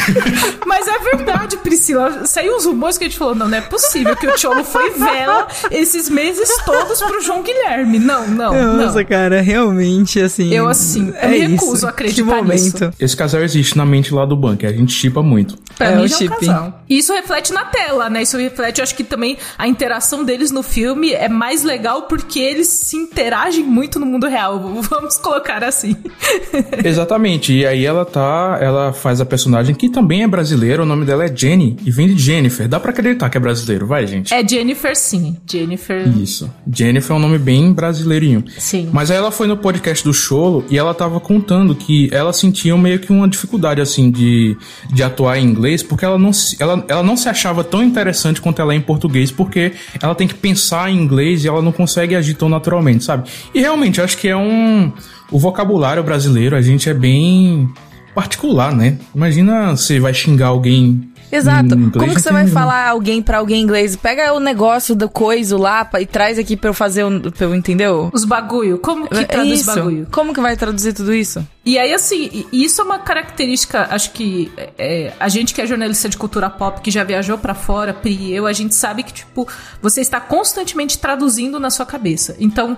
[0.66, 2.26] Mas é verdade, Priscila.
[2.26, 4.92] Saiu uns rumores que a gente falou: não, não é possível que o Cholo foi
[4.92, 8.00] vela esses meses todos pro João Guilherme.
[8.00, 9.06] Não, não, Nossa, não.
[9.06, 10.54] cara, realmente, assim.
[10.54, 11.66] Eu, assim, eu é me isso.
[11.66, 12.86] recuso a acreditar Que momento.
[12.86, 12.94] nisso.
[13.00, 14.70] Esse casal existe na mente lá do bunker.
[14.70, 15.58] A gente chipa muito.
[15.76, 16.84] Pra É, mim o já é um casal.
[16.90, 18.24] E isso reflete na tela, né?
[18.24, 22.40] Isso reflete, eu acho que também a interação deles no filme é mais legal porque
[22.40, 24.60] eles se interagem muito no mundo real.
[24.90, 25.96] Vamos colocar assim.
[26.84, 27.54] Exatamente.
[27.54, 28.58] E aí ela tá.
[28.62, 30.84] Ela faz a personagem que também é brasileira.
[30.84, 31.78] O nome dela é Jenny.
[31.86, 32.68] E vem de Jennifer.
[32.68, 34.34] Dá pra acreditar que é brasileiro, vai, gente.
[34.34, 35.38] É Jennifer, sim.
[35.50, 36.08] Jennifer.
[36.18, 36.50] Isso.
[36.72, 38.44] Jennifer é um nome bem brasileirinho.
[38.58, 38.90] Sim.
[38.92, 42.76] Mas aí ela foi no podcast do Cholo e ela tava contando que ela sentia
[42.78, 44.58] meio que uma dificuldade, assim, de,
[44.92, 48.40] de atuar em inglês, porque ela não, se, ela, ela não se achava tão interessante
[48.40, 51.72] quanto ela é em português, porque ela tem que pensar em inglês e ela não
[51.72, 53.30] consegue agir tão naturalmente, sabe?
[53.54, 54.92] E realmente, acho que é um.
[55.30, 57.70] O vocabulário brasileiro, a gente é bem
[58.14, 58.98] particular, né?
[59.14, 61.10] Imagina você vai xingar alguém.
[61.32, 61.76] Exato.
[61.76, 63.96] em inglês, Como que você vai falar alguém pra alguém em inglês?
[63.96, 67.20] Pega o negócio do coiso lá e traz aqui pra eu fazer um.
[67.20, 68.10] Pra eu, entendeu?
[68.14, 68.78] Os bagulho.
[68.80, 69.66] Como que É traduz isso.
[69.76, 70.08] bagulho?
[70.12, 71.46] Como que vai traduzir tudo isso?
[71.66, 76.08] E aí, assim, isso é uma característica, acho que é, a gente que é jornalista
[76.08, 79.12] de cultura pop, que já viajou pra fora, Pri e eu, a gente sabe que,
[79.12, 79.46] tipo,
[79.82, 82.38] você está constantemente traduzindo na sua cabeça.
[82.40, 82.78] Então,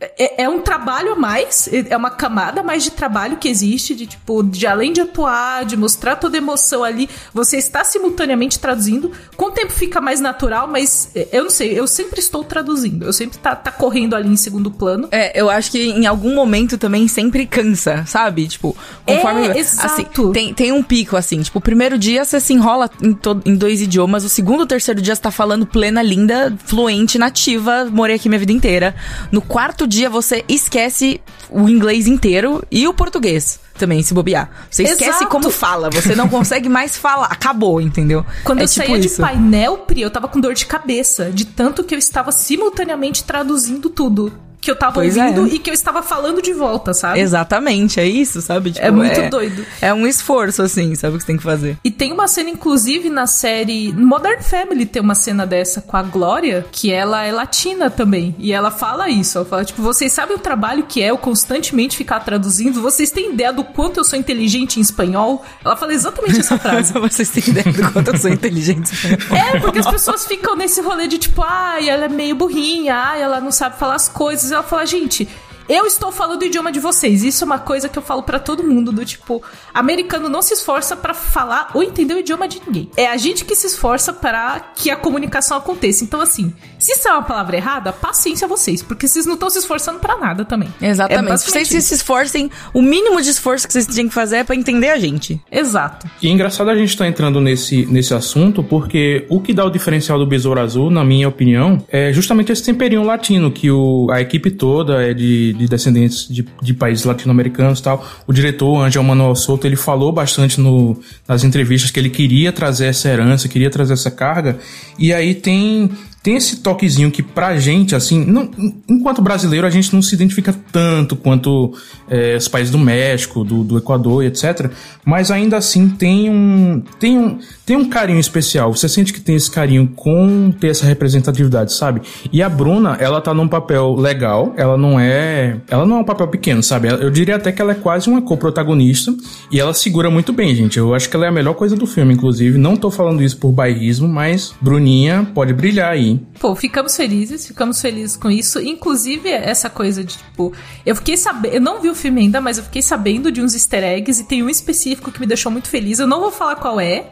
[0.00, 3.94] é, é, um trabalho a mais, é uma camada a mais de trabalho que existe,
[3.94, 8.58] de tipo, de além de atuar, de mostrar toda a emoção ali, você está simultaneamente
[8.58, 9.10] traduzindo.
[9.36, 13.04] Com o tempo fica mais natural, mas é, eu não sei, eu sempre estou traduzindo,
[13.04, 15.08] eu sempre tá, tá correndo ali em segundo plano.
[15.10, 18.46] É, eu acho que em algum momento também sempre cansa, sabe?
[18.48, 19.48] Tipo, conforme.
[19.48, 19.86] É, exato.
[19.86, 23.54] Assim, tem, tem um pico, assim, tipo, o primeiro dia você se enrola em, em
[23.54, 28.16] dois idiomas, o segundo ou terceiro dia você tá falando plena, linda, fluente, nativa, morei
[28.16, 28.94] aqui minha vida inteira.
[29.32, 31.20] No quarto dia você esquece
[31.50, 34.50] o inglês inteiro e o português também, se bobear.
[34.70, 35.28] Você esquece Exato.
[35.28, 37.26] como fala, você não consegue mais falar.
[37.26, 38.24] Acabou, entendeu?
[38.42, 39.16] Quando é eu tipo saía isso.
[39.16, 43.22] de painel, Pri, eu tava com dor de cabeça, de tanto que eu estava simultaneamente
[43.22, 44.32] traduzindo tudo
[44.66, 45.50] que eu tava Pois ouvindo é.
[45.50, 47.20] e que eu estava falando de volta, sabe?
[47.20, 48.72] Exatamente, é isso, sabe?
[48.72, 49.64] Tipo, É muito doido.
[49.80, 51.78] É um esforço, assim, sabe o que você tem que fazer.
[51.84, 56.02] E tem uma cena, inclusive, na série Modern Family tem uma cena dessa com a
[56.02, 58.34] Glória, que ela é latina também.
[58.40, 59.38] E ela fala isso.
[59.38, 62.82] Ela fala, tipo, vocês sabem o trabalho que é eu constantemente ficar traduzindo?
[62.82, 65.44] Vocês têm ideia do quanto eu sou inteligente em espanhol?
[65.64, 66.92] Ela fala exatamente essa frase.
[66.98, 68.92] Vocês têm ideia do quanto eu sou inteligente.
[69.30, 73.22] É, porque as pessoas ficam nesse rolê de tipo, ai, ela é meio burrinha, ai,
[73.22, 74.50] ela não sabe falar as coisas.
[74.56, 75.28] Ela fala, gente.
[75.68, 77.24] Eu estou falando o idioma de vocês.
[77.24, 79.42] Isso é uma coisa que eu falo pra todo mundo do tipo,
[79.74, 82.88] americano não se esforça pra falar ou entender o idioma de ninguém.
[82.96, 86.04] É a gente que se esforça para que a comunicação aconteça.
[86.04, 89.48] Então assim, se isso é uma palavra errada, paciência a vocês, porque vocês não estão
[89.48, 90.68] se esforçando pra nada também.
[90.80, 91.28] É Exatamente.
[91.28, 94.54] basicamente vocês se esforcem, o mínimo de esforço que vocês têm que fazer é pra
[94.54, 95.40] entender a gente.
[95.50, 96.06] Exato.
[96.22, 99.70] E é engraçado a gente estar entrando nesse, nesse assunto, porque o que dá o
[99.70, 104.20] diferencial do Besouro Azul, na minha opinião, é justamente esse temperinho latino, que o, a
[104.20, 108.04] equipe toda é de, de descendentes de, de países latino-americanos e tal.
[108.26, 112.86] O diretor, Angel Manuel Souto, ele falou bastante no, nas entrevistas que ele queria trazer
[112.86, 114.58] essa herança, queria trazer essa carga,
[114.98, 115.90] e aí tem
[116.26, 118.50] tem esse toquezinho que pra gente, assim, não,
[118.88, 121.72] enquanto brasileiro, a gente não se identifica tanto quanto
[122.10, 124.72] é, os países do México, do, do Equador etc.
[125.04, 128.72] Mas ainda assim tem um, tem, um, tem um carinho especial.
[128.72, 132.00] Você sente que tem esse carinho com ter essa representatividade, sabe?
[132.32, 135.60] E a Bruna, ela tá num papel legal, ela não é.
[135.68, 136.86] Ela não é um papel pequeno, sabe?
[136.86, 139.12] Eu diria até que ela é quase uma co-protagonista
[139.50, 140.78] e ela segura muito bem, gente.
[140.78, 142.56] Eu acho que ela é a melhor coisa do filme, inclusive.
[142.56, 146.20] Não tô falando isso por bairrismo, mas Bruninha pode brilhar aí.
[146.38, 148.60] Pô, ficamos felizes, ficamos felizes com isso.
[148.60, 150.52] Inclusive, essa coisa de, tipo,
[150.84, 151.54] eu fiquei sabendo.
[151.54, 154.24] Eu não vi o filme ainda, mas eu fiquei sabendo de uns easter eggs e
[154.24, 155.98] tem um específico que me deixou muito feliz.
[155.98, 157.10] Eu não vou falar qual é.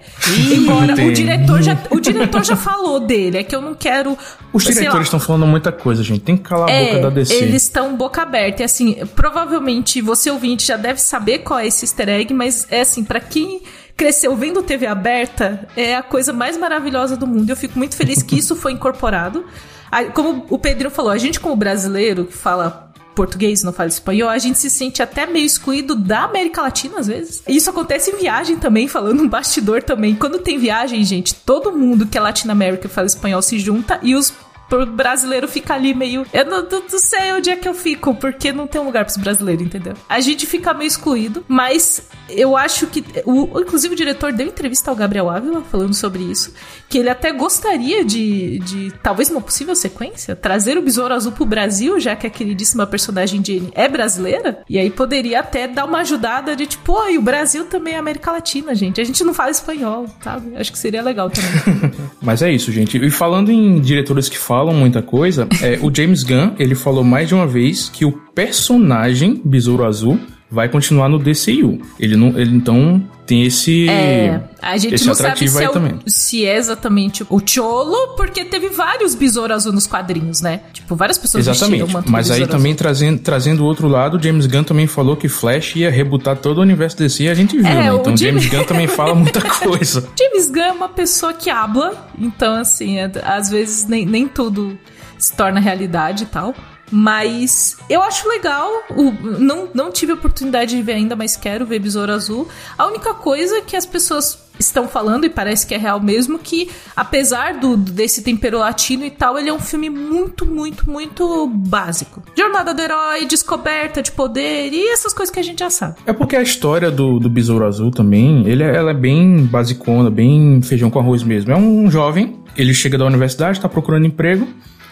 [0.53, 1.79] Embora o diretor já.
[1.91, 3.39] O diretor já falou dele.
[3.39, 4.17] É que eu não quero.
[4.53, 6.21] Os diretores estão falando muita coisa, gente.
[6.21, 7.35] Tem que calar a é, boca da DC.
[7.35, 8.63] Eles estão boca aberta.
[8.63, 12.81] E assim, provavelmente você ouvinte já deve saber qual é esse easter egg, mas é
[12.83, 13.63] assim, para quem
[13.97, 17.49] cresceu vendo TV aberta, é a coisa mais maravilhosa do mundo.
[17.51, 19.45] Eu fico muito feliz que isso foi incorporado.
[19.91, 24.29] A- Como o Pedro falou, a gente como brasileiro que fala português, não fala espanhol,
[24.29, 27.43] a gente se sente até meio excluído da América Latina às vezes.
[27.49, 30.15] Isso acontece em viagem também, falando um bastidor também.
[30.15, 34.15] Quando tem viagem, gente, todo mundo que é Latinoamérica e fala espanhol se junta e
[34.15, 34.33] os
[34.69, 36.27] pro brasileiro fica ali meio.
[36.33, 39.05] Eu não, não- não sei onde é que eu fico, porque não tem um lugar
[39.05, 39.95] pros brasileiros, entendeu?
[40.09, 43.05] A gente fica meio excluído, mas eu acho que.
[43.25, 46.53] O, inclusive, o diretor deu entrevista ao Gabriel Ávila falando sobre isso,
[46.89, 51.45] que ele até gostaria de, de talvez uma possível sequência, trazer o Besouro Azul pro
[51.45, 55.99] Brasil, já que a queridíssima personagem Jane é brasileira, e aí poderia até dar uma
[56.01, 59.01] ajudada de tipo, oi, o Brasil também é América Latina, gente.
[59.01, 60.57] A gente não fala espanhol, sabe?
[60.57, 61.93] Acho que seria legal também.
[62.23, 62.97] Mas é isso, gente.
[62.97, 67.29] E falando em diretores que falam muita coisa, é, o James Gunn, ele falou mais
[67.29, 71.81] de uma vez que o personagem Besouro Azul vai continuar no DCU.
[71.99, 75.65] Ele não, ele então tem esse É, a gente esse não sabe atrativo se aí
[75.65, 75.93] é, também.
[75.95, 80.61] o, se é exatamente o Cholo, porque teve vários Besouro Azul nos quadrinhos, né?
[80.75, 81.91] Tipo, várias pessoas Exatamente.
[82.07, 85.91] Mas aí também trazendo, trazendo o outro lado, James Gunn também falou que Flash ia
[85.91, 87.87] rebutar todo o universo DC e a gente viu, É, né?
[87.95, 90.07] Então James- James Gunn também fala muita coisa.
[90.19, 94.79] James Gunn é uma pessoa que habla, então, assim, é- às vezes nem, nem tudo
[95.19, 96.55] se torna realidade e tal.
[96.91, 98.71] Mas eu acho legal.
[98.91, 102.49] O, não, não tive oportunidade de ver ainda, mas quero ver Besouro Azul.
[102.79, 106.71] A única coisa que as pessoas estão falando, e parece que é real mesmo, que
[106.95, 112.23] apesar do, desse tempero latino e tal, ele é um filme muito, muito, muito básico.
[112.39, 115.97] Jornada do herói, descoberta de poder e essas coisas que a gente já sabe.
[116.07, 120.09] É porque a história do, do Besouro Azul também, ele, é- ela é bem basicona,
[120.09, 121.51] bem feijão com arroz mesmo.
[121.51, 124.47] É um jovem, ele chega da universidade, tá procurando emprego,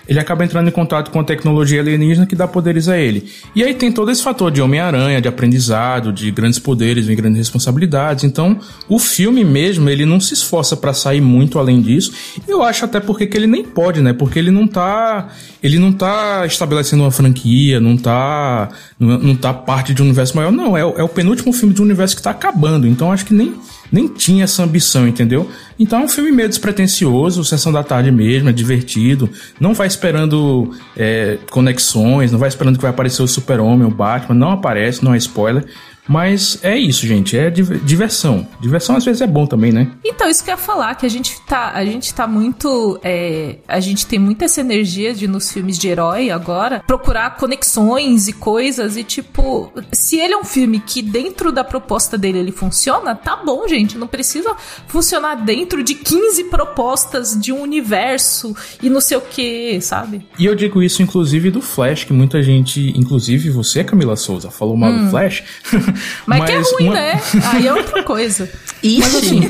[0.08, 3.30] ele acaba entrando em contato com a tecnologia alienígena que dá poderes a ele.
[3.54, 7.38] E aí tem todo esse fator de Homem-Aranha, de aprendizado, de grandes poderes e grandes
[7.38, 8.24] responsabilidades.
[8.24, 12.12] Então, o filme mesmo, ele não se esforça para sair muito além disso.
[12.46, 14.12] Eu acho até porque que ele nem pode, né?
[14.12, 15.28] Porque ele não tá,
[15.62, 20.36] ele não tá estabelecendo uma franquia, não tá, não, não tá parte de um universo
[20.36, 20.52] maior.
[20.52, 22.86] Não, é, é o penúltimo filme de um universo que tá acabando.
[22.86, 23.54] Então, acho que nem
[23.92, 25.48] nem tinha essa ambição, entendeu?
[25.78, 29.28] Então é um filme meio despretensioso, sessão da tarde mesmo, é divertido,
[29.60, 34.34] não vai esperando é, conexões, não vai esperando que vai aparecer o Super-Homem, o Batman,
[34.34, 35.66] não aparece, não é spoiler.
[36.08, 38.46] Mas é isso, gente, é diversão.
[38.60, 39.90] Diversão às vezes é bom também, né?
[40.04, 42.98] Então, isso que eu ia falar, que a gente tá, a gente tá muito.
[43.02, 48.26] É, a gente tem muita essa energia de nos filmes de herói agora procurar conexões
[48.26, 48.96] e coisas.
[48.96, 53.36] E, tipo, se ele é um filme que dentro da proposta dele ele funciona, tá
[53.36, 53.96] bom, gente.
[53.96, 54.56] Não precisa
[54.88, 60.26] funcionar dentro de 15 propostas de um universo e não sei o que, sabe?
[60.38, 64.76] E eu digo isso, inclusive, do Flash, que muita gente, inclusive você, Camila Souza, falou
[64.76, 65.04] mal hum.
[65.04, 65.44] do Flash.
[66.26, 66.94] Mas, mas que é ruim, uma...
[66.94, 67.20] né?
[67.52, 68.48] Aí é outra coisa.
[68.82, 69.00] Ixi.
[69.00, 69.40] Mas assim,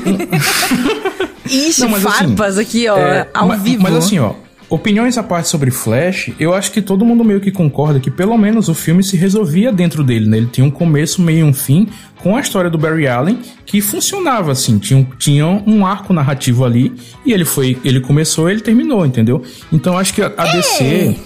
[1.69, 3.83] Ixi, não, mas, assim, farpas assim, aqui, ó, é, ao mas, vivo.
[3.83, 4.33] Mas assim, ó,
[4.73, 8.35] Opiniões à parte sobre Flash, eu acho que todo mundo meio que concorda que pelo
[8.35, 10.37] menos o filme se resolvia dentro dele, né?
[10.37, 11.87] Ele tinha um começo, meio e um fim,
[12.23, 16.91] com a história do Barry Allen, que funcionava assim, tinha, tinha um arco narrativo ali,
[17.23, 19.43] e ele foi, ele começou ele terminou, entendeu?
[19.71, 21.17] Então acho que a, a DC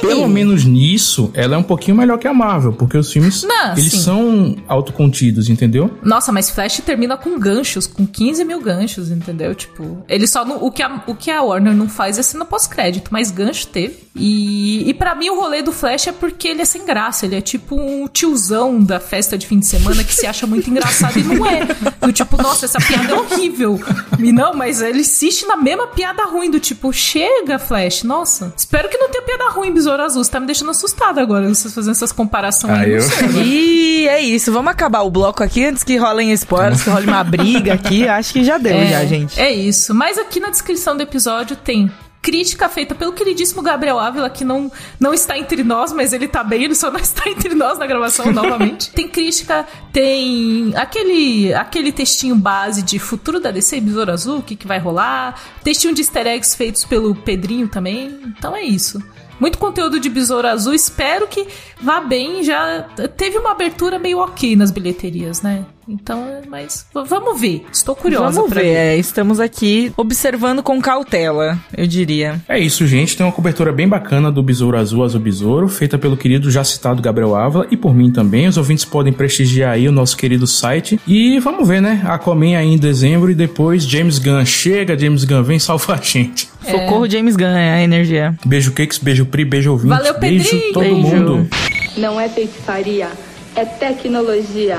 [0.00, 3.72] pelo menos nisso, ela é um pouquinho melhor que a Marvel, porque os filmes, Não,
[3.72, 4.00] eles sim.
[4.00, 5.90] são autocontidos, entendeu?
[6.02, 9.54] Nossa, mas Flash termina com ganchos, com 15 mil ganchos, entendeu?
[9.54, 12.44] Tipo, ele só não, o, que a, o que a Warner não faz é cena
[12.44, 14.02] pós-crédito, mas gancho teve.
[14.14, 17.34] E, e para mim o rolê do Flash é porque ele é sem graça, ele
[17.34, 21.18] é tipo um tiozão da festa de fim de semana que se acha muito engraçado
[21.18, 21.66] e não é.
[22.00, 23.80] Do tipo, nossa, essa piada é horrível.
[24.18, 28.52] E não, mas ele insiste na mesma piada ruim, do tipo, chega, Flash, nossa.
[28.56, 30.22] Espero que não tenha piada ruim Besouro Azul.
[30.22, 32.72] Você tá me deixando assustada agora, vocês fazendo essas comparações.
[32.72, 33.00] Ah, eu?
[33.44, 34.52] E é isso.
[34.52, 38.06] Vamos acabar o bloco aqui antes que rolem spoilers, que role uma briga aqui.
[38.08, 39.40] Acho que já deu, é, já, gente.
[39.40, 39.94] É isso.
[39.94, 41.90] Mas aqui na descrição do episódio tem
[42.22, 46.44] crítica feita pelo queridíssimo Gabriel Ávila, que não, não está entre nós, mas ele tá
[46.44, 48.92] bem, ele só não está entre nós na gravação novamente.
[48.92, 54.54] tem crítica, tem aquele, aquele textinho base de futuro da DC Besouro Azul, o que,
[54.54, 58.20] que vai rolar, textinho de easter eggs feitos pelo Pedrinho também.
[58.24, 59.02] Então é isso
[59.42, 60.72] muito conteúdo de Besouro Azul.
[60.72, 61.48] Espero que
[61.80, 62.44] vá bem.
[62.44, 62.82] Já
[63.16, 65.66] teve uma abertura meio ok nas bilheterias, né?
[65.88, 67.64] Então, mas vamos ver.
[67.72, 68.36] Estou curiosa.
[68.36, 68.62] Vamos ver.
[68.62, 68.74] ver.
[68.74, 72.40] É, estamos aqui observando com cautela, eu diria.
[72.48, 73.16] É isso, gente.
[73.16, 77.02] Tem uma cobertura bem bacana do Besouro Azul, Azul Besouro, feita pelo querido já citado
[77.02, 78.46] Gabriel Ávila e por mim também.
[78.46, 81.00] Os ouvintes podem prestigiar aí o nosso querido site.
[81.06, 82.00] E vamos ver, né?
[82.04, 84.44] Aquaman aí em dezembro e depois James Gunn.
[84.46, 86.48] Chega, James Gunn, vem salvar a gente.
[86.64, 86.70] É.
[86.72, 88.34] Socorro, James Gunn, é a energia.
[88.46, 89.88] Beijo, Cakes, beijo, Pri, beijo, ouvinte.
[89.94, 90.72] Valeu, Beijo, Pedrinho.
[90.72, 90.96] todo beijo.
[91.00, 91.48] mundo.
[91.96, 93.08] Não é feitiçaria,
[93.54, 94.78] é tecnologia.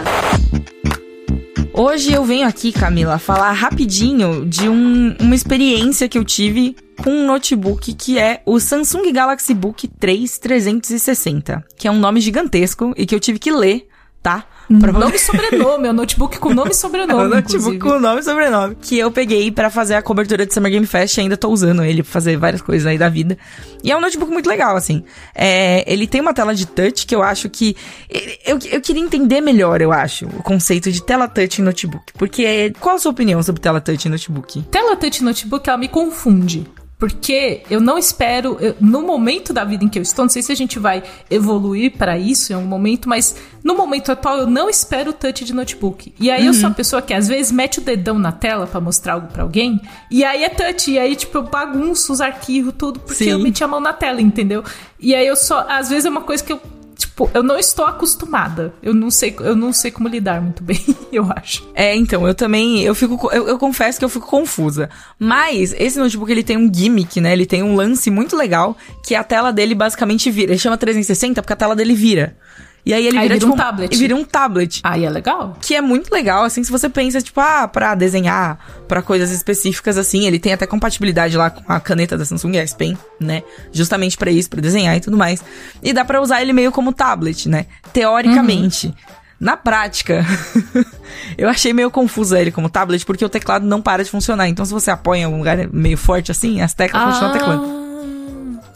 [1.76, 7.10] Hoje eu venho aqui, Camila, falar rapidinho de um, uma experiência que eu tive com
[7.10, 12.94] um notebook que é o Samsung Galaxy Book 3 360, que é um nome gigantesco
[12.96, 13.88] e que eu tive que ler,
[14.22, 14.46] tá?
[14.74, 17.14] Nome e sobrenome, é um notebook com nome e sobrenome.
[17.14, 17.80] É um notebook inclusive.
[17.80, 18.76] com nome e sobrenome.
[18.82, 21.84] Que eu peguei para fazer a cobertura de Summer Game Fest e ainda tô usando
[21.84, 23.38] ele pra fazer várias coisas aí da vida.
[23.84, 25.04] E é um notebook muito legal, assim.
[25.36, 27.76] É, ele tem uma tela de touch que eu acho que.
[28.46, 32.14] Eu, eu queria entender melhor, eu acho, o conceito de tela touch em notebook.
[32.18, 34.62] Porque qual a sua opinião sobre tela touch em notebook?
[34.64, 36.66] Tela touch em notebook, ela me confunde.
[37.04, 40.42] Porque eu não espero, eu, no momento da vida em que eu estou, não sei
[40.42, 44.48] se a gente vai evoluir para isso em um momento, mas no momento atual eu
[44.48, 46.14] não espero o touch de notebook.
[46.18, 46.48] E aí uhum.
[46.48, 46.74] eu sou a uhum.
[46.74, 50.24] pessoa que às vezes mete o dedão na tela para mostrar algo para alguém, e
[50.24, 53.32] aí é touch, e aí tipo eu bagunço os arquivos tudo porque Sim.
[53.32, 54.64] eu meti a mão na tela, entendeu?
[54.98, 56.62] E aí eu só, às vezes é uma coisa que eu
[57.14, 58.74] tipo, eu não estou acostumada.
[58.82, 61.68] Eu não sei, eu não sei como lidar muito bem, eu acho.
[61.76, 64.90] É, então, eu também, eu fico, eu, eu, confesso que eu fico confusa.
[65.20, 67.32] Mas esse notebook ele tem um gimmick, né?
[67.32, 70.52] Ele tem um lance muito legal, que a tela dele basicamente vira.
[70.52, 72.36] Ele chama 360 porque a tela dele vira.
[72.86, 73.96] E aí ele aí vira, tipo, um tablet.
[73.96, 74.82] E vira um tablet.
[74.84, 75.56] Aí é legal.
[75.62, 79.98] Que é muito legal, assim, se você pensa, tipo, ah, pra desenhar, para coisas específicas,
[79.98, 80.26] assim.
[80.26, 83.44] Ele tem até compatibilidade lá com a caneta da Samsung S Pen, né?
[83.72, 85.44] Justamente para isso, para desenhar e tudo mais.
[85.82, 87.68] E dá para usar ele meio como tablet, né?
[87.94, 88.88] Teoricamente.
[88.88, 88.94] Uhum.
[89.40, 90.26] Na prática,
[91.38, 94.48] eu achei meio confuso ele como tablet, porque o teclado não para de funcionar.
[94.48, 97.08] Então, se você apoia em algum lugar meio forte assim, as teclas ah.
[97.08, 97.83] continuam teclando.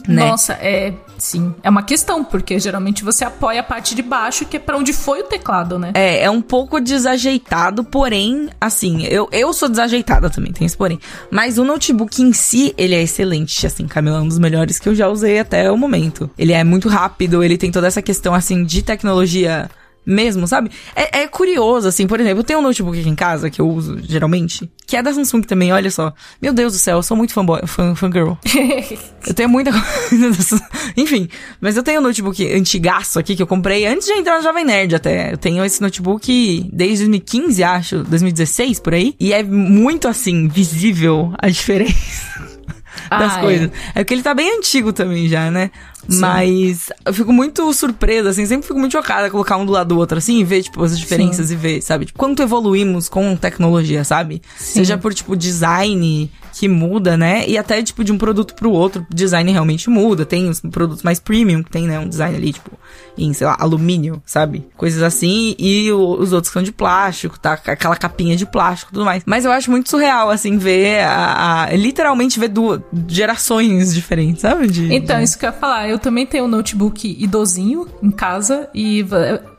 [0.08, 0.26] Né?
[0.30, 0.94] Nossa, é.
[1.18, 1.54] Sim.
[1.64, 4.94] É uma questão, porque geralmente você apoia a parte de baixo, que é pra onde
[4.94, 5.92] foi o teclado, né?
[5.96, 11.00] É, é um pouco desajeitado, porém, assim, eu, eu sou desajeitada também, tem esse porém.
[11.32, 14.88] Mas o notebook em si, ele é excelente, assim, Camila, é um dos melhores que
[14.88, 16.30] eu já usei até o momento.
[16.38, 19.70] Ele é muito rápido, ele tem toda essa questão, assim, de tecnologia
[20.08, 20.72] mesmo, sabe?
[20.96, 23.70] É, é, curioso, assim, por exemplo, eu tenho um notebook aqui em casa que eu
[23.70, 26.14] uso geralmente, que é da Samsung também, olha só.
[26.42, 28.34] Meu Deus do céu, eu sou muito fanboy, fan, fangirl.
[29.28, 30.62] eu tenho muita coisa dessas.
[30.96, 31.28] Enfim,
[31.60, 34.64] mas eu tenho um notebook antigaço aqui que eu comprei antes de entrar no Jovem
[34.64, 35.34] Nerd até.
[35.34, 41.34] Eu tenho esse notebook desde 2015, acho, 2016 por aí, e é muito assim, visível
[41.38, 42.48] a diferença.
[43.10, 43.42] das Ah, é.
[43.42, 43.72] coisas.
[43.96, 44.04] É.
[44.04, 45.72] porque ele tá bem antigo também já, né?
[46.10, 49.98] Mas eu fico muito surpresa, assim, sempre fico muito chocada colocar um do lado do
[49.98, 52.06] outro, assim, e ver, tipo, as diferenças e ver, sabe?
[52.06, 54.42] Tipo, quanto evoluímos com tecnologia, sabe?
[54.58, 57.48] Seja por, tipo, design que muda, né?
[57.48, 60.26] E até, tipo, de um produto pro outro, o design realmente muda.
[60.26, 62.00] Tem os produtos mais premium, que tem, né?
[62.00, 62.72] Um design ali, tipo,
[63.18, 64.68] em, sei lá, alumínio, sabe?
[64.76, 65.56] Coisas assim.
[65.60, 67.54] E os outros são de plástico, tá?
[67.54, 69.24] Aquela capinha de plástico e tudo mais.
[69.26, 71.64] Mas eu acho muito surreal, assim, ver a.
[71.66, 74.68] a- literalmente ver duas gerações diferentes, sabe?
[74.68, 75.88] De, Então, de- isso que eu ia falar.
[75.90, 79.06] Eu também tenho um notebook idosinho em casa e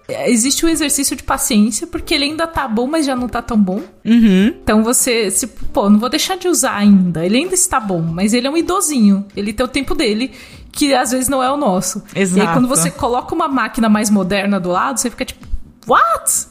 [0.08, 3.58] existe um exercício de paciência, porque ele ainda tá bom, mas já não tá tão
[3.58, 3.82] bom.
[4.04, 4.54] Uhum.
[4.62, 7.24] Então você, se, pô, não vou deixar de usar ainda.
[7.24, 9.26] Ele ainda está bom, mas ele é um idosinho.
[9.36, 10.32] Ele tem o tempo dele,
[10.72, 12.02] que às vezes não é o nosso.
[12.14, 12.52] E aí Exato.
[12.52, 15.46] quando você coloca uma máquina mais moderna do lado, você fica tipo,
[15.88, 16.46] what?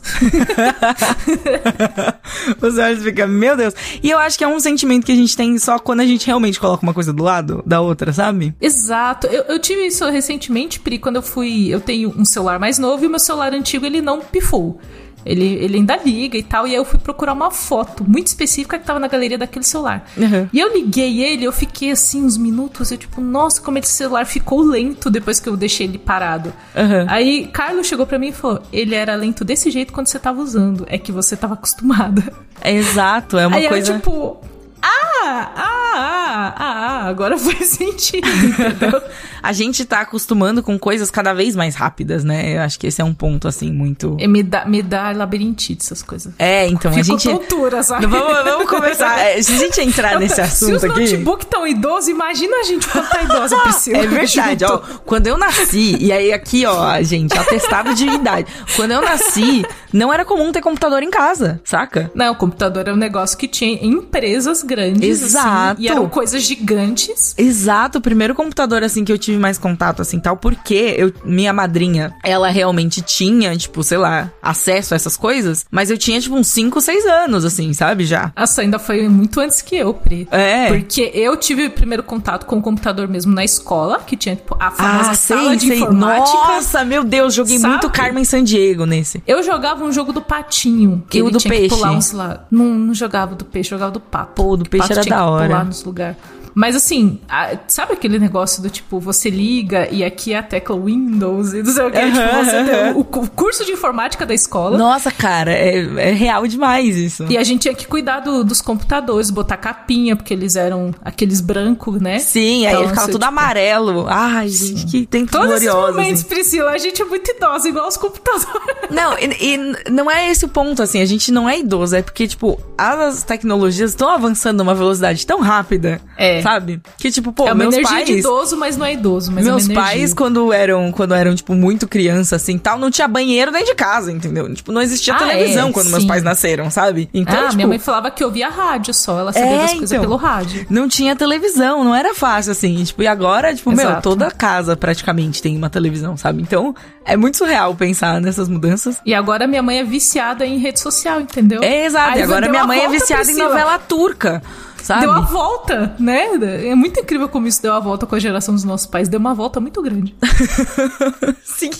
[2.61, 3.73] Os olhos ficam, meu Deus.
[4.01, 6.25] E eu acho que é um sentimento que a gente tem só quando a gente
[6.25, 8.55] realmente coloca uma coisa do lado da outra, sabe?
[8.59, 9.27] Exato.
[9.27, 11.67] Eu, eu tive isso recentemente, Pri, quando eu fui.
[11.67, 14.79] Eu tenho um celular mais novo e o meu celular antigo ele não pifou.
[15.27, 16.65] Ele, ele ainda liga e tal.
[16.65, 20.05] E aí eu fui procurar uma foto muito específica que tava na galeria daquele celular.
[20.15, 20.47] Uhum.
[20.51, 22.91] E eu liguei ele, eu fiquei assim uns minutos.
[22.91, 26.53] Eu, tipo, nossa, como esse celular ficou lento depois que eu deixei ele parado.
[26.75, 27.05] Uhum.
[27.07, 30.41] Aí Carlos chegou pra mim e falou: ele era lento desse jeito quando você tava
[30.41, 30.85] usando.
[30.87, 32.23] É que você tava acostumada.
[32.61, 33.93] É exato, é uma aí coisa.
[33.93, 34.37] eu, tipo.
[34.81, 34.87] Ah,
[35.23, 39.01] ah, ah, ah, ah, agora faz sentido, entendeu?
[39.41, 42.57] A gente tá acostumando com coisas cada vez mais rápidas, né?
[42.57, 44.17] Eu acho que esse é um ponto, assim, muito.
[44.19, 46.33] É, me, dá, me dá labirintite essas coisas.
[46.37, 47.23] É, então, a Fico gente.
[47.29, 48.05] tontura, sabe?
[48.07, 49.17] Vamos, vamos começar.
[49.27, 50.99] É, Se a gente entrar nesse Se assunto os aqui.
[50.99, 53.97] notebook tão idosos, imagina a gente quando tá idosa, Priscila.
[53.97, 54.77] É verdade, ó.
[55.05, 58.47] Quando eu nasci, e aí aqui, ó, gente, atestado de idade.
[58.75, 62.11] Quando eu nasci, não era comum ter computador em casa, saca?
[62.13, 65.23] Não, o computador é um negócio que tinha em empresas grandes.
[65.23, 65.73] Exato.
[65.79, 67.33] Assim, e eram coisas gigantes.
[67.37, 71.53] Exato, o primeiro computador, assim, que eu tive mais contato, assim, tal, porque eu, minha
[71.53, 76.35] madrinha, ela realmente tinha, tipo, sei lá, acesso a essas coisas, mas eu tinha, tipo,
[76.35, 78.31] uns 5, 6 anos, assim, sabe, já.
[78.37, 80.27] Nossa, ainda foi muito antes que eu, Pri.
[80.31, 80.67] É.
[80.67, 84.55] Porque eu tive o primeiro contato com o computador mesmo na escola, que tinha, tipo,
[84.59, 85.77] a famosa Ah, sala sei, de sei.
[85.77, 86.37] informática.
[86.37, 87.73] Nossa, meu Deus, joguei Sabe?
[87.73, 89.23] muito Carmen Sandiego nesse.
[89.25, 91.03] Eu jogava um jogo do patinho.
[91.09, 91.69] Que E o do tinha peixe?
[91.69, 92.45] Que pular uns lá.
[92.51, 94.33] Não, não jogava do peixe, jogava do pato.
[94.35, 95.47] Pô, do peixe era da hora.
[95.47, 96.17] pular nos lugares.
[96.59, 100.75] Mas assim, a- sabe aquele negócio do tipo, você liga e aqui é a tecla
[100.75, 104.33] Windows e não sei o que, tipo, você tem o, o curso de informática da
[104.33, 104.75] escola.
[104.75, 105.77] Nossa, cara, é,
[106.09, 107.25] é real demais isso.
[107.29, 111.41] E a gente tinha que cuidar do- dos computadores, botar capinha, porque eles eram aqueles
[111.41, 112.17] brancos, né?
[112.17, 114.05] Sim, aí Então, ficava você, tudo tipo, amarelo.
[114.09, 115.95] Ai, gente, que tempos Todos esses gloriosos.
[115.95, 116.29] momentos, assim.
[116.29, 118.47] Priscila, a gente é muito idosa, igual os computadores.
[118.89, 119.53] Não, e,
[119.85, 122.59] e não é esse o ponto, assim, a gente não é idoso, é porque, tipo,
[122.75, 126.41] as tecnologias estão avançando numa velocidade tão rápida, É.
[126.47, 126.81] sabe?
[126.97, 128.19] Que, tipo, pô, é uma meus energia de pais...
[128.19, 129.97] idoso, mas não é idoso, mas meus é uma energia.
[129.99, 133.75] pais, quando eram, quando eram, tipo, muito criança, assim, tal, não tinha banheiro dentro de
[133.75, 134.53] casa, entendeu?
[134.53, 136.07] Tipo, não existia Ah, televisão é, quando meus sim.
[136.07, 137.09] pais nasceram, sabe?
[137.13, 139.91] Então, ah, tipo, minha mãe falava que ouvia rádio só, ela sabia É, das coisas
[139.91, 140.01] então.
[140.03, 140.65] pelo rádio.
[140.69, 142.83] não tinha televisão, não era fácil, assim.
[142.83, 144.01] Tipo, e agora, tipo, meu, Exato.
[144.01, 146.41] toda casa praticamente tem uma televisão, sabe?
[146.41, 146.75] Então,
[147.05, 148.97] é muito surreal pensar nessas mudanças.
[149.05, 151.61] E agora minha mãe é viciada em rede social, entendeu?
[151.63, 152.13] É, exato.
[152.13, 154.41] Aí e agora minha mãe é viciada em novela turca,
[154.87, 155.01] sabe?
[155.01, 156.25] Deu a volta, né?
[156.69, 159.07] É muito incrível como isso deu a volta com a geração dos nossos pais.
[159.09, 160.15] Deu uma volta muito grande.
[161.43, 161.71] Sim.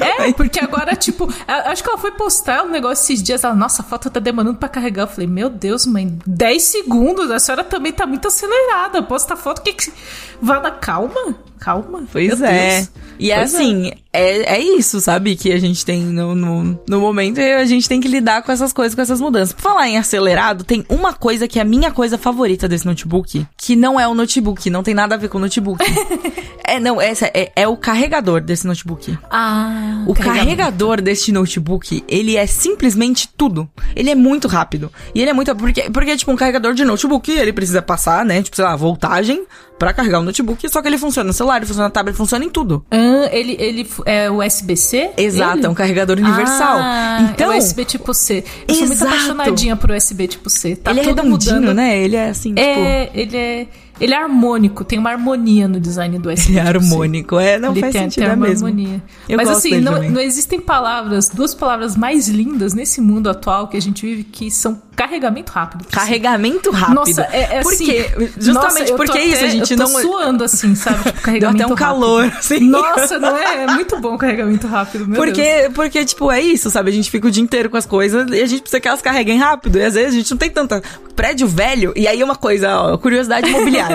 [0.00, 3.44] É, porque agora, tipo, a- acho que ela foi postar um negócio esses dias.
[3.44, 5.04] Ela, nossa, a foto tá demorando pra carregar.
[5.04, 7.30] Eu falei, meu Deus, mãe, 10 segundos.
[7.30, 9.02] A senhora também tá muito acelerada.
[9.02, 9.92] Posta foto, que que.
[10.40, 12.04] Vá na calma, calma.
[12.10, 12.86] Pois é.
[13.18, 13.56] E é Pois é.
[13.56, 15.36] assim, é, é isso, sabe?
[15.36, 18.52] Que a gente tem no, no, no momento e a gente tem que lidar com
[18.52, 19.52] essas coisas, com essas mudanças.
[19.52, 23.46] Por falar em acelerado, tem uma coisa que é a minha coisa favorita desse notebook,
[23.56, 25.84] que não é o notebook, não tem nada a ver com o notebook.
[26.68, 29.18] É, não, essa é, é o carregador desse notebook.
[29.30, 33.66] Ah, O carregador deste notebook, ele é simplesmente tudo.
[33.96, 34.92] Ele é muito rápido.
[35.14, 35.56] E ele é muito.
[35.56, 38.42] Porque, porque, tipo, um carregador de notebook, ele precisa passar, né?
[38.42, 39.46] Tipo, sei lá, voltagem
[39.78, 40.68] pra carregar o notebook.
[40.68, 42.84] Só que ele funciona no celular, ele funciona na tablet, funciona em tudo.
[42.90, 45.10] Ah, ele, ele é USB-C?
[45.16, 45.66] Exato, Ele?
[45.66, 46.78] é um carregador universal.
[46.80, 48.44] Ah, então, é USB tipo C.
[48.66, 49.12] Eu sou muito Exato.
[49.14, 50.76] apaixonadinha por USB tipo C.
[50.76, 51.74] Tá ele é redondinho, mudando.
[51.74, 51.98] né?
[51.98, 52.60] Ele é assim, tipo.
[52.68, 53.66] É, ele é.
[54.00, 56.50] Ele é harmônico, tem uma harmonia no design do USB.
[56.52, 57.38] Ele é harmônico.
[57.38, 58.66] É, não Ele faz tem, sentido, tem é uma mesmo.
[58.66, 59.02] harmonia.
[59.28, 63.76] Eu Mas assim, não, não existem palavras, duas palavras mais lindas nesse mundo atual que
[63.76, 65.84] a gente vive que são carregamento rápido.
[65.90, 66.94] Carregamento rápido.
[66.96, 67.86] Nossa, é, é Por assim.
[67.86, 68.10] quê?
[68.38, 70.00] Justamente nossa, porque isso, a até- gente eu tô não.
[70.00, 70.96] suando assim, sabe?
[70.98, 71.78] Tipo, Deu carregamento até um rápido.
[71.84, 72.60] calor, assim.
[72.60, 73.64] Nossa, não é?
[73.64, 75.36] É muito bom o carregamento rápido, meu Deus.
[75.36, 76.90] Porque, porque, tipo, é isso, sabe?
[76.90, 79.00] A gente fica o dia inteiro com as coisas e a gente precisa que elas
[79.02, 79.78] carreguem rápido.
[79.78, 80.82] E às vezes a gente não tem tanta.
[81.14, 83.87] Prédio velho, e aí uma coisa, ó, curiosidade imobiliária.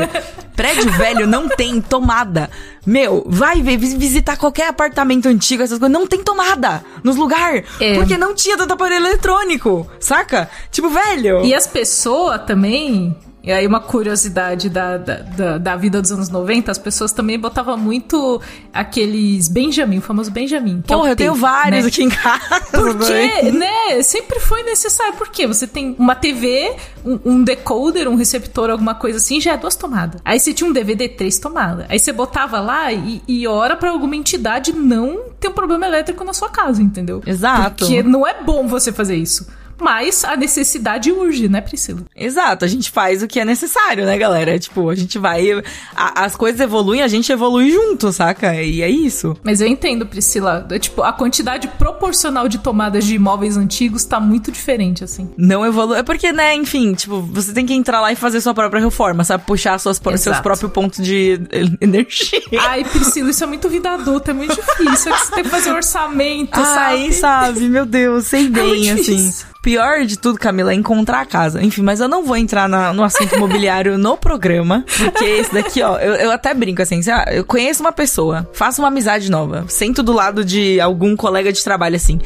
[0.56, 2.50] Prédio velho não tem tomada.
[2.86, 7.64] Meu, vai ver, vis- visitar qualquer apartamento antigo, essas coisas, não tem tomada nos lugares.
[7.80, 7.96] É.
[7.96, 10.50] Porque não tinha tanto aparelho eletrônico, saca?
[10.72, 11.44] Tipo, velho.
[11.44, 13.16] E as pessoas também.
[13.44, 17.38] E aí, uma curiosidade da, da, da, da vida dos anos 90, as pessoas também
[17.38, 18.42] botavam muito
[18.74, 20.82] aqueles Benjamin, o famoso Benjamin.
[20.82, 21.90] Que é o Porra, eu tenho vários né?
[21.90, 22.62] aqui em casa.
[22.72, 25.16] Porque, né, sempre foi necessário.
[25.16, 26.74] Porque você tem uma TV,
[27.06, 30.22] um, um decoder, um receptor, alguma coisa assim, já é duas tomadas.
[30.24, 31.86] Aí você tinha um DVD, três tomadas.
[31.90, 36.24] Aí você botava lá e, e ora pra alguma entidade não ter um problema elétrico
[36.24, 37.22] na sua casa, entendeu?
[37.26, 37.84] Exato.
[37.86, 39.46] Porque não é bom você fazer isso.
[39.84, 42.02] Mas a necessidade urge, né, Priscila?
[42.16, 44.58] Exato, a gente faz o que é necessário, né, galera?
[44.58, 45.52] Tipo, a gente vai.
[45.96, 48.56] a- as coisas evoluem, a gente evolui junto, saca?
[48.56, 49.36] E é isso.
[49.44, 50.66] Mas eu entendo, Priscila.
[50.72, 55.30] É, Tipo, a quantidade proporcional de tomadas de imóveis antigos tá muito diferente, assim.
[55.38, 55.98] Não evolui.
[55.98, 59.24] É porque, né, enfim, tipo, você tem que entrar lá e fazer sua própria reforma,
[59.24, 59.44] sabe?
[59.46, 61.40] Puxar suas, seus próprios pontos de
[61.82, 62.40] energia.
[62.60, 65.12] Ai, Priscila, isso é muito vida adulta, é muito difícil.
[65.14, 67.14] É que você tem que fazer um orçamento, Ai, sabe?
[67.14, 67.70] sabe?
[67.70, 69.16] Meu Deus, sei bem, muito assim.
[69.18, 69.48] difícil.
[69.64, 71.64] Pior de tudo, Camila, é encontrar a casa.
[71.64, 75.82] Enfim, mas eu não vou entrar na- no assunto imobiliário no programa, porque esse daqui,
[75.82, 79.32] ó, eu, eu até brinco assim, sei lá, eu conheço uma pessoa, faço uma amizade
[79.32, 82.20] nova, sento do lado de algum colega de trabalho assim.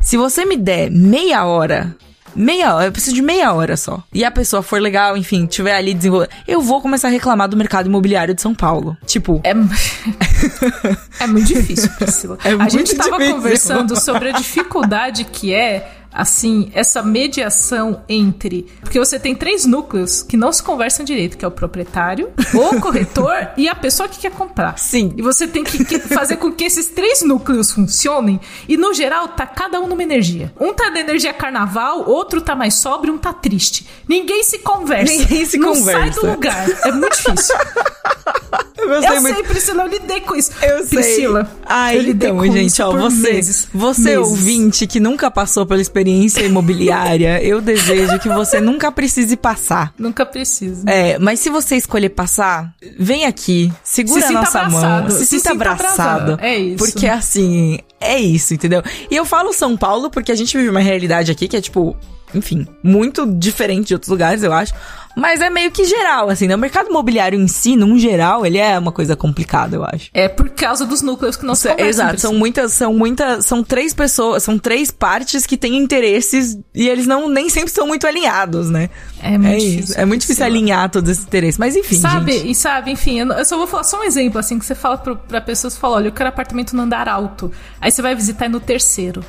[0.00, 1.94] Se você me der meia hora
[2.32, 4.04] Meia hora, eu preciso de meia hora só.
[4.14, 6.30] E a pessoa for legal, enfim, tiver ali desenvolvendo.
[6.46, 8.96] Eu vou começar a reclamar do mercado imobiliário de São Paulo.
[9.04, 9.50] Tipo, É,
[11.18, 12.38] é muito difícil, Priscila.
[12.44, 18.66] É a gente tava conversando sobre a dificuldade que é, assim, essa mediação entre.
[18.80, 22.78] Porque você tem três núcleos que não se conversam direito, que é o proprietário, o
[22.80, 24.78] corretor e a pessoa que quer comprar.
[24.78, 25.14] Sim.
[25.16, 28.40] E você tem que que fazer com que esses três núcleos funcionem.
[28.68, 30.52] E no geral, tá cada um numa energia.
[30.60, 33.86] Um tá na energia carnaval, outro tá mais sóbrio, um tá triste.
[34.08, 35.12] Ninguém se conversa.
[35.12, 36.00] Ninguém se não conversa.
[36.00, 36.68] sai do lugar.
[36.84, 37.56] É muito difícil.
[38.82, 39.34] eu gostei Eu muito.
[39.34, 40.52] sei, Priscila, eu lidei com isso.
[40.62, 40.98] Eu sei.
[41.02, 41.50] Priscila.
[41.66, 43.68] Ai, eu lidei então, com gente, isso ó, você, meses.
[43.72, 44.18] você Meses.
[44.18, 49.92] ouvinte que nunca passou pela experiência imobiliária, eu desejo que você nunca precise passar.
[49.98, 50.88] Nunca precisa.
[50.88, 55.26] É, mas se você escolher passar, vem aqui, segura Se a nossa mão, abraçado, se,
[55.26, 56.38] se sinta abraçado.
[56.40, 56.78] É isso.
[56.78, 58.82] Porque assim, é isso, entendeu?
[59.10, 61.96] E eu falo São Paulo porque a gente vive uma realidade aqui que é tipo,
[62.34, 64.72] enfim, muito diferente de outros lugares, eu acho.
[65.16, 66.54] Mas é meio que geral, assim, né?
[66.54, 70.08] O mercado imobiliário em si, num geral, ele é uma coisa complicada, eu acho.
[70.14, 71.88] É por causa dos núcleos que não se conversam.
[71.88, 76.88] Exato, são muitas, são muitas, são três pessoas, são três partes que têm interesses e
[76.88, 78.88] eles não nem sempre são muito alinhados, né?
[79.20, 82.32] É muito é difícil, isso, é muito difícil alinhar todos esses interesses, mas enfim, Sabe,
[82.32, 82.50] gente.
[82.50, 85.16] e sabe, enfim, eu, só vou falar só um exemplo, assim, que você fala pro,
[85.16, 87.50] pra pessoas, fala, olha, eu quero apartamento no andar alto.
[87.80, 89.24] Aí você vai visitar no terceiro.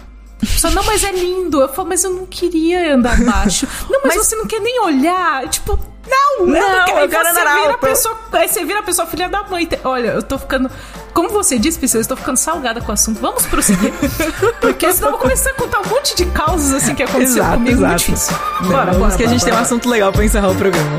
[0.46, 1.62] Só, não, mas é lindo.
[1.62, 3.68] Eu falo, mas eu não queria andar baixo.
[3.90, 5.48] Não, mas, você não quer nem olhar.
[5.50, 5.78] Tipo,
[6.10, 7.00] não, Não, não quero.
[7.00, 7.78] eu quero você andar vira a alto.
[7.80, 9.70] pessoa, aí você vira a pessoa filha da mãe.
[9.84, 10.70] Olha, eu tô ficando.
[11.14, 13.20] Como você disse, Priscila, eu estou ficando salgada com o assunto.
[13.22, 13.94] Vamos prosseguir.
[14.60, 17.58] Porque senão eu vou começar a contar um monte de causas assim que aconteceu Exato,
[17.58, 17.78] comigo.
[17.78, 17.88] exato.
[17.88, 18.36] Muito difícil.
[18.62, 20.90] Não, Bora, bora, que a gente tem um assunto legal pra encerrar o programa.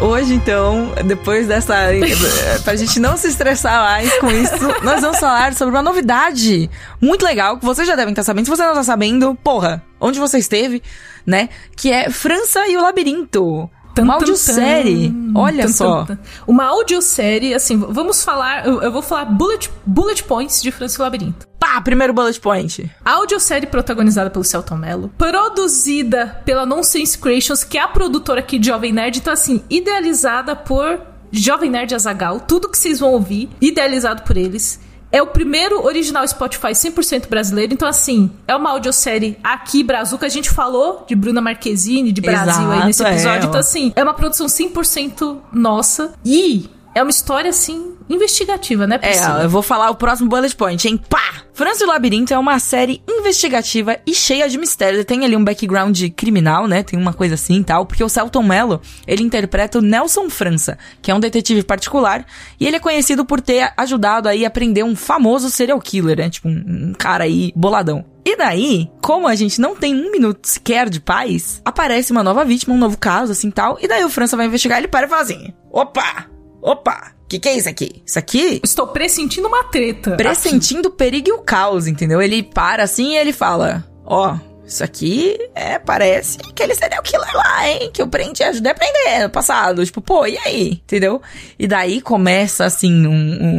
[0.00, 0.34] Hoje.
[0.34, 1.74] Então, depois dessa.
[2.64, 6.70] pra gente não se estressar mais com isso, nós vamos falar sobre uma novidade
[7.00, 8.44] muito legal que vocês já devem estar sabendo.
[8.44, 10.82] Se você não tá sabendo, porra, onde você esteve,
[11.26, 11.48] né?
[11.76, 13.70] Que é França e o Labirinto.
[14.02, 15.14] Uma audiosérie.
[15.34, 16.06] Olha só.
[16.46, 18.66] Uma audiosérie, assim, vamos falar.
[18.66, 21.46] Eu, vou falar bullet, bullet points de Francisco Labirinto.
[21.58, 22.90] Pá, primeiro bullet point.
[23.04, 28.68] Audiosérie protagonizada pelo Celton Mello, produzida pela Nonsense Creations, que é a produtora aqui de
[28.68, 34.22] Jovem Nerd, então assim, idealizada por Jovem Nerd Azagal, tudo que vocês vão ouvir, idealizado
[34.22, 34.80] por eles.
[35.12, 37.72] É o primeiro original Spotify 100% brasileiro.
[37.74, 40.26] Então, assim, é uma audiosérie aqui, Brazuca.
[40.26, 43.44] A gente falou de Bruna Marquezine, de Brasil Exato, aí nesse episódio.
[43.44, 46.12] é, então, assim, é uma produção 100% nossa.
[46.24, 49.40] E é uma história, assim, investigativa, né, Priscila?
[49.40, 51.00] É, eu vou falar o próximo bullet point, hein?
[51.08, 51.44] Pá!
[51.52, 55.04] França e o Labirinto é uma série investigativa e cheia de mistérios.
[55.04, 56.82] Tem ali um background criminal, né?
[56.82, 57.84] Tem uma coisa assim e tal.
[57.84, 62.24] Porque o Celton Mello, ele interpreta o Nelson França, que é um detetive particular.
[62.58, 66.30] E ele é conhecido por ter ajudado aí a prender um famoso serial killer, né?
[66.30, 68.06] Tipo, um, um cara aí boladão.
[68.24, 72.44] E daí, como a gente não tem um minuto sequer de paz, aparece uma nova
[72.44, 73.78] vítima, um novo caso, assim tal.
[73.80, 76.26] E daí o França vai investigar, ele para e fala assim: opa,
[76.62, 78.02] opa, que que é isso aqui?
[78.04, 80.16] Isso aqui Estou pressentindo uma treta.
[80.16, 82.20] pressentindo o perigo e o caos, entendeu?
[82.20, 87.68] Ele para assim e ele fala: Ó, isso aqui é, parece aquele serial killer lá,
[87.68, 87.90] hein?
[87.92, 89.84] Que eu prendi, ajudei a prender no passado.
[89.84, 90.72] Tipo, pô, e aí?
[90.84, 91.20] Entendeu?
[91.58, 93.12] E daí começa assim, um,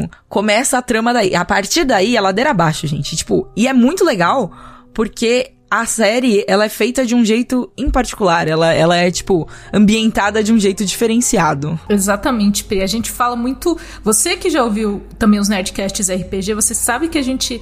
[0.04, 1.36] um- Começa a trama daí.
[1.36, 3.16] A partir daí é ladeira abaixo, gente.
[3.18, 4.52] Tipo, e é muito legal
[4.94, 5.54] porque.
[5.72, 8.46] A série, ela é feita de um jeito em particular.
[8.46, 11.80] Ela, ela é, tipo, ambientada de um jeito diferenciado.
[11.88, 12.82] Exatamente, Pri.
[12.82, 13.78] A gente fala muito.
[14.04, 17.62] Você que já ouviu também os Nerdcasts RPG, você sabe que a gente.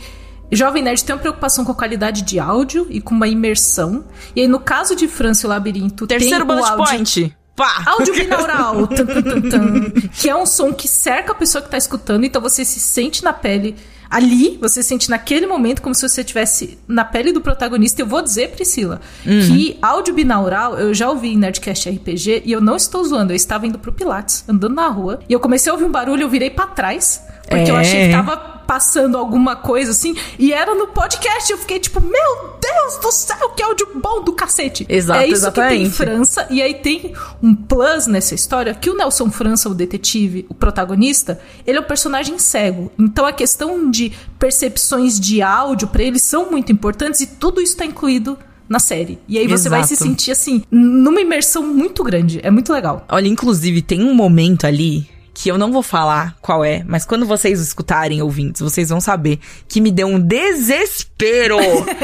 [0.51, 4.03] Jovem Nerd tem uma preocupação com a qualidade de áudio e com uma imersão.
[4.35, 7.37] E aí, no caso de França e o Labirinto, Terceiro tem o áudio, point.
[7.55, 7.83] Pá!
[7.85, 11.69] áudio binaural, tan, tan, tan, tan, que é um som que cerca a pessoa que
[11.69, 13.75] tá escutando, então você se sente na pele
[14.09, 18.01] ali, você sente naquele momento como se você estivesse na pele do protagonista.
[18.01, 22.59] Eu vou dizer, Priscila, que áudio binaural eu já ouvi em Nerdcast RPG e eu
[22.59, 25.73] não estou zoando, eu estava indo pro Pilates, andando na rua, e eu comecei a
[25.73, 27.81] ouvir um barulho, eu virei pra trás, porque eu É.
[27.81, 28.37] achei que tava
[28.69, 33.49] passando alguma coisa assim, e era no podcast, eu fiquei tipo, meu Deus do céu,
[33.57, 34.85] que áudio bom do cacete.
[34.87, 35.89] Exato, é isso que tem exatamente.
[35.89, 40.53] França, e aí tem um plus nessa história, que o Nelson França, o detetive, o
[40.53, 42.91] protagonista, ele é um personagem cego.
[42.99, 47.75] Então a questão de percepções de áudio pra ele são muito importantes e tudo isso
[47.75, 48.37] tá incluído
[48.67, 49.17] na série.
[49.27, 50.07] E aí você vai se Exato.
[50.11, 52.39] sentir assim, numa imersão muito grande.
[52.43, 53.03] É muito legal.
[53.09, 55.09] Olha, inclusive, tem um momento ali
[55.41, 59.39] que eu não vou falar qual é, mas quando vocês escutarem, ouvintes, vocês vão saber
[59.69, 61.57] que me deu um desespero.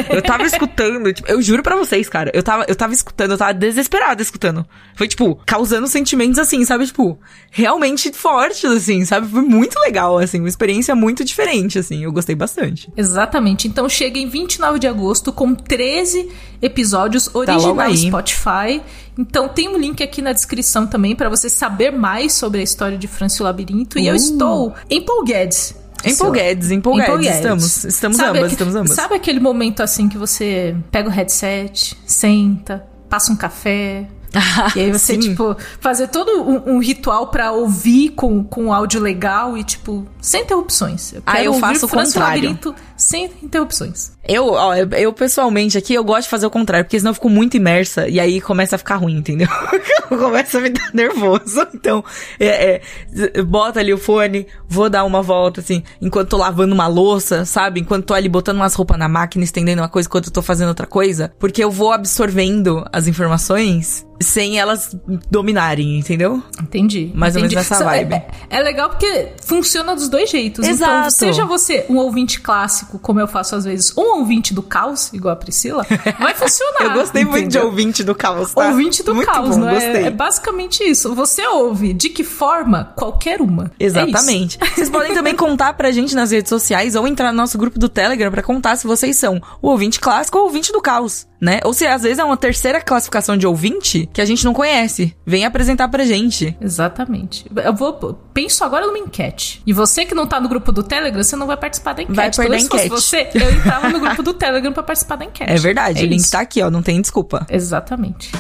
[0.10, 3.38] eu tava escutando, tipo, eu juro pra vocês, cara, eu tava, eu tava escutando, eu
[3.38, 4.66] tava desesperada escutando.
[4.96, 6.86] Foi, tipo, causando sentimentos assim, sabe?
[6.86, 7.20] Tipo,
[7.52, 9.28] realmente fortes, assim, sabe?
[9.28, 12.90] Foi muito legal, assim, uma experiência muito diferente, assim, eu gostei bastante.
[12.96, 13.68] Exatamente.
[13.68, 16.32] Então chega em 29 de agosto com 13
[16.62, 17.98] episódios logo original aí.
[17.98, 18.82] Spotify.
[19.18, 22.98] Então tem um link aqui na descrição também pra você saber mais sobre a história
[22.98, 23.98] de França e o Labirinto.
[23.98, 24.18] E eu Uh.
[24.18, 25.74] estou empolgados.
[26.04, 28.92] Empolgados, empolgados, estamos, estamos Sabe ambas, estamos ambas.
[28.92, 34.08] Sabe aquele momento assim que você pega o headset, senta, passa um café,
[34.76, 35.20] e aí você, Sim.
[35.22, 40.44] tipo, fazer todo um, um ritual pra ouvir com, com áudio legal e, tipo, sem
[40.44, 41.14] interrupções.
[41.14, 42.36] Eu Ah, eu faço o contrário.
[42.44, 44.12] Labirinto sem interrupções.
[44.28, 47.16] Eu, ó, eu, eu, pessoalmente aqui, eu gosto de fazer o contrário, porque senão eu
[47.16, 49.48] fico muito imersa e aí começa a ficar ruim, entendeu?
[50.10, 51.68] começa a me dar nervoso.
[51.74, 52.04] Então,
[52.40, 52.82] é,
[53.14, 57.46] é, bota ali o fone, vou dar uma volta, assim, enquanto tô lavando uma louça,
[57.46, 57.80] sabe?
[57.80, 60.70] Enquanto tô ali botando umas roupas na máquina, estendendo uma coisa enquanto eu tô fazendo
[60.70, 61.32] outra coisa.
[61.38, 64.96] Porque eu vou absorvendo as informações sem elas
[65.30, 66.42] dominarem, entendeu?
[66.62, 67.12] Entendi.
[67.14, 67.70] Mais ou menos entendi.
[67.70, 68.14] nessa Só- vibe.
[68.14, 70.66] É, é legal porque funciona dos dois jeitos.
[70.66, 71.12] Então, Exato.
[71.12, 75.34] seja você um ouvinte clássico, como eu faço às vezes, um ouvinte do caos, igual
[75.34, 75.86] a Priscila,
[76.20, 76.84] vai funcionar.
[76.84, 77.66] eu gostei muito de entendeu?
[77.66, 78.68] ouvinte do caos, tá?
[78.70, 79.74] Ouvinte do muito caos, bom, não é?
[79.74, 80.04] gostei.
[80.06, 81.14] É basicamente isso.
[81.16, 82.94] Você ouve de que forma?
[82.96, 83.72] Qualquer uma.
[83.80, 83.86] É.
[83.86, 84.58] Exatamente.
[84.76, 87.90] Vocês podem também contar pra gente nas redes sociais ou entrar no nosso grupo do
[87.90, 91.60] Telegram pra contar se vocês são o ouvinte clássico ou o ouvinte do caos, né?
[91.64, 95.16] Ou se às vezes é uma terceira classificação de ouvinte que a gente não conhece.
[95.26, 96.58] Vem apresentar pra gente.
[96.60, 97.46] Exatamente.
[97.64, 97.94] Eu vou.
[98.34, 99.62] Penso agora numa enquete.
[99.66, 102.16] E você que não tá no grupo do Telegram, você não vai participar da enquete.
[102.16, 103.40] Vai perder Talvez a se fosse enquete.
[103.40, 105.52] você, eu entrava no grupo do Telegram pra participar da enquete.
[105.52, 106.32] É verdade, o link isso.
[106.32, 107.46] tá aqui, ó, não tem desculpa.
[107.50, 108.32] Exatamente.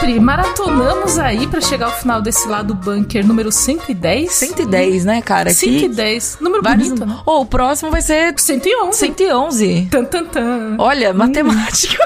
[0.00, 4.32] Pri, maratonamos aí pra chegar ao final desse lado bunker número 110.
[4.32, 5.50] 110, né, cara?
[5.54, 6.38] 110.
[6.40, 6.88] Número vários...
[6.88, 7.18] bonito, né?
[7.24, 8.98] Ô, o próximo vai ser 111.
[8.98, 9.88] 111.
[9.90, 10.76] Tan, tan, tan.
[10.78, 11.96] Olha, matemática.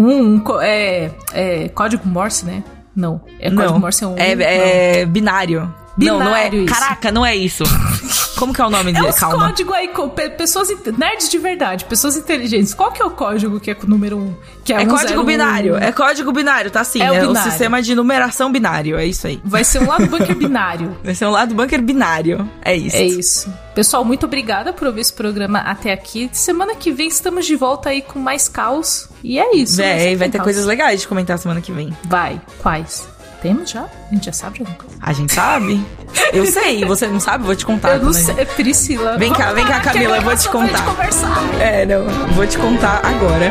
[0.00, 2.62] Um, co- é, é código Morse, né?
[2.96, 3.20] Não.
[3.38, 4.16] É código não, Morse é um.
[4.18, 5.72] é, é binário.
[5.96, 6.48] Não, não é.
[6.50, 6.74] Binário, isso.
[6.74, 7.64] Caraca, não é isso.
[8.40, 9.08] Como que é o nome É dele?
[9.08, 9.48] os Calma.
[9.48, 9.90] códigos aí,
[10.38, 12.72] pessoas, nerds de verdade, pessoas inteligentes.
[12.72, 14.20] Qual que é o código que é com o número 1?
[14.22, 14.34] Um?
[14.64, 15.76] Que É um código binário.
[15.76, 17.02] É código binário, tá sim.
[17.02, 17.50] É o É, o binário.
[17.50, 18.96] sistema de numeração binário.
[18.96, 19.38] É isso aí.
[19.44, 20.96] Vai ser um lado bunker binário.
[21.04, 22.48] Vai ser um lado bunker binário.
[22.62, 22.96] É isso.
[22.96, 23.52] É isso.
[23.74, 26.30] Pessoal, muito obrigada por ouvir esse programa até aqui.
[26.32, 29.06] Semana que vem estamos de volta aí com mais caos.
[29.22, 29.74] E é isso.
[29.76, 30.44] Sempre vai ter caos.
[30.46, 31.94] coisas legais de comentar semana que vem.
[32.04, 32.40] Vai.
[32.62, 33.06] Quais?
[33.42, 33.82] Temos já?
[34.10, 34.96] A gente já sabe de alguma coisa?
[35.00, 35.84] A gente sabe?
[36.32, 37.44] Eu sei, você não sabe?
[37.44, 37.96] Vou te contar.
[37.96, 39.16] Eu não gente- sei, Priscila.
[39.16, 41.60] Vem cá, vem cá, Camila, eu vou te nós vamos contar.
[41.60, 43.50] É, não, vou te contar agora.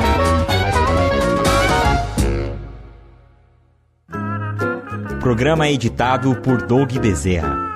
[5.20, 7.68] Programa editado por Doug Bezerra.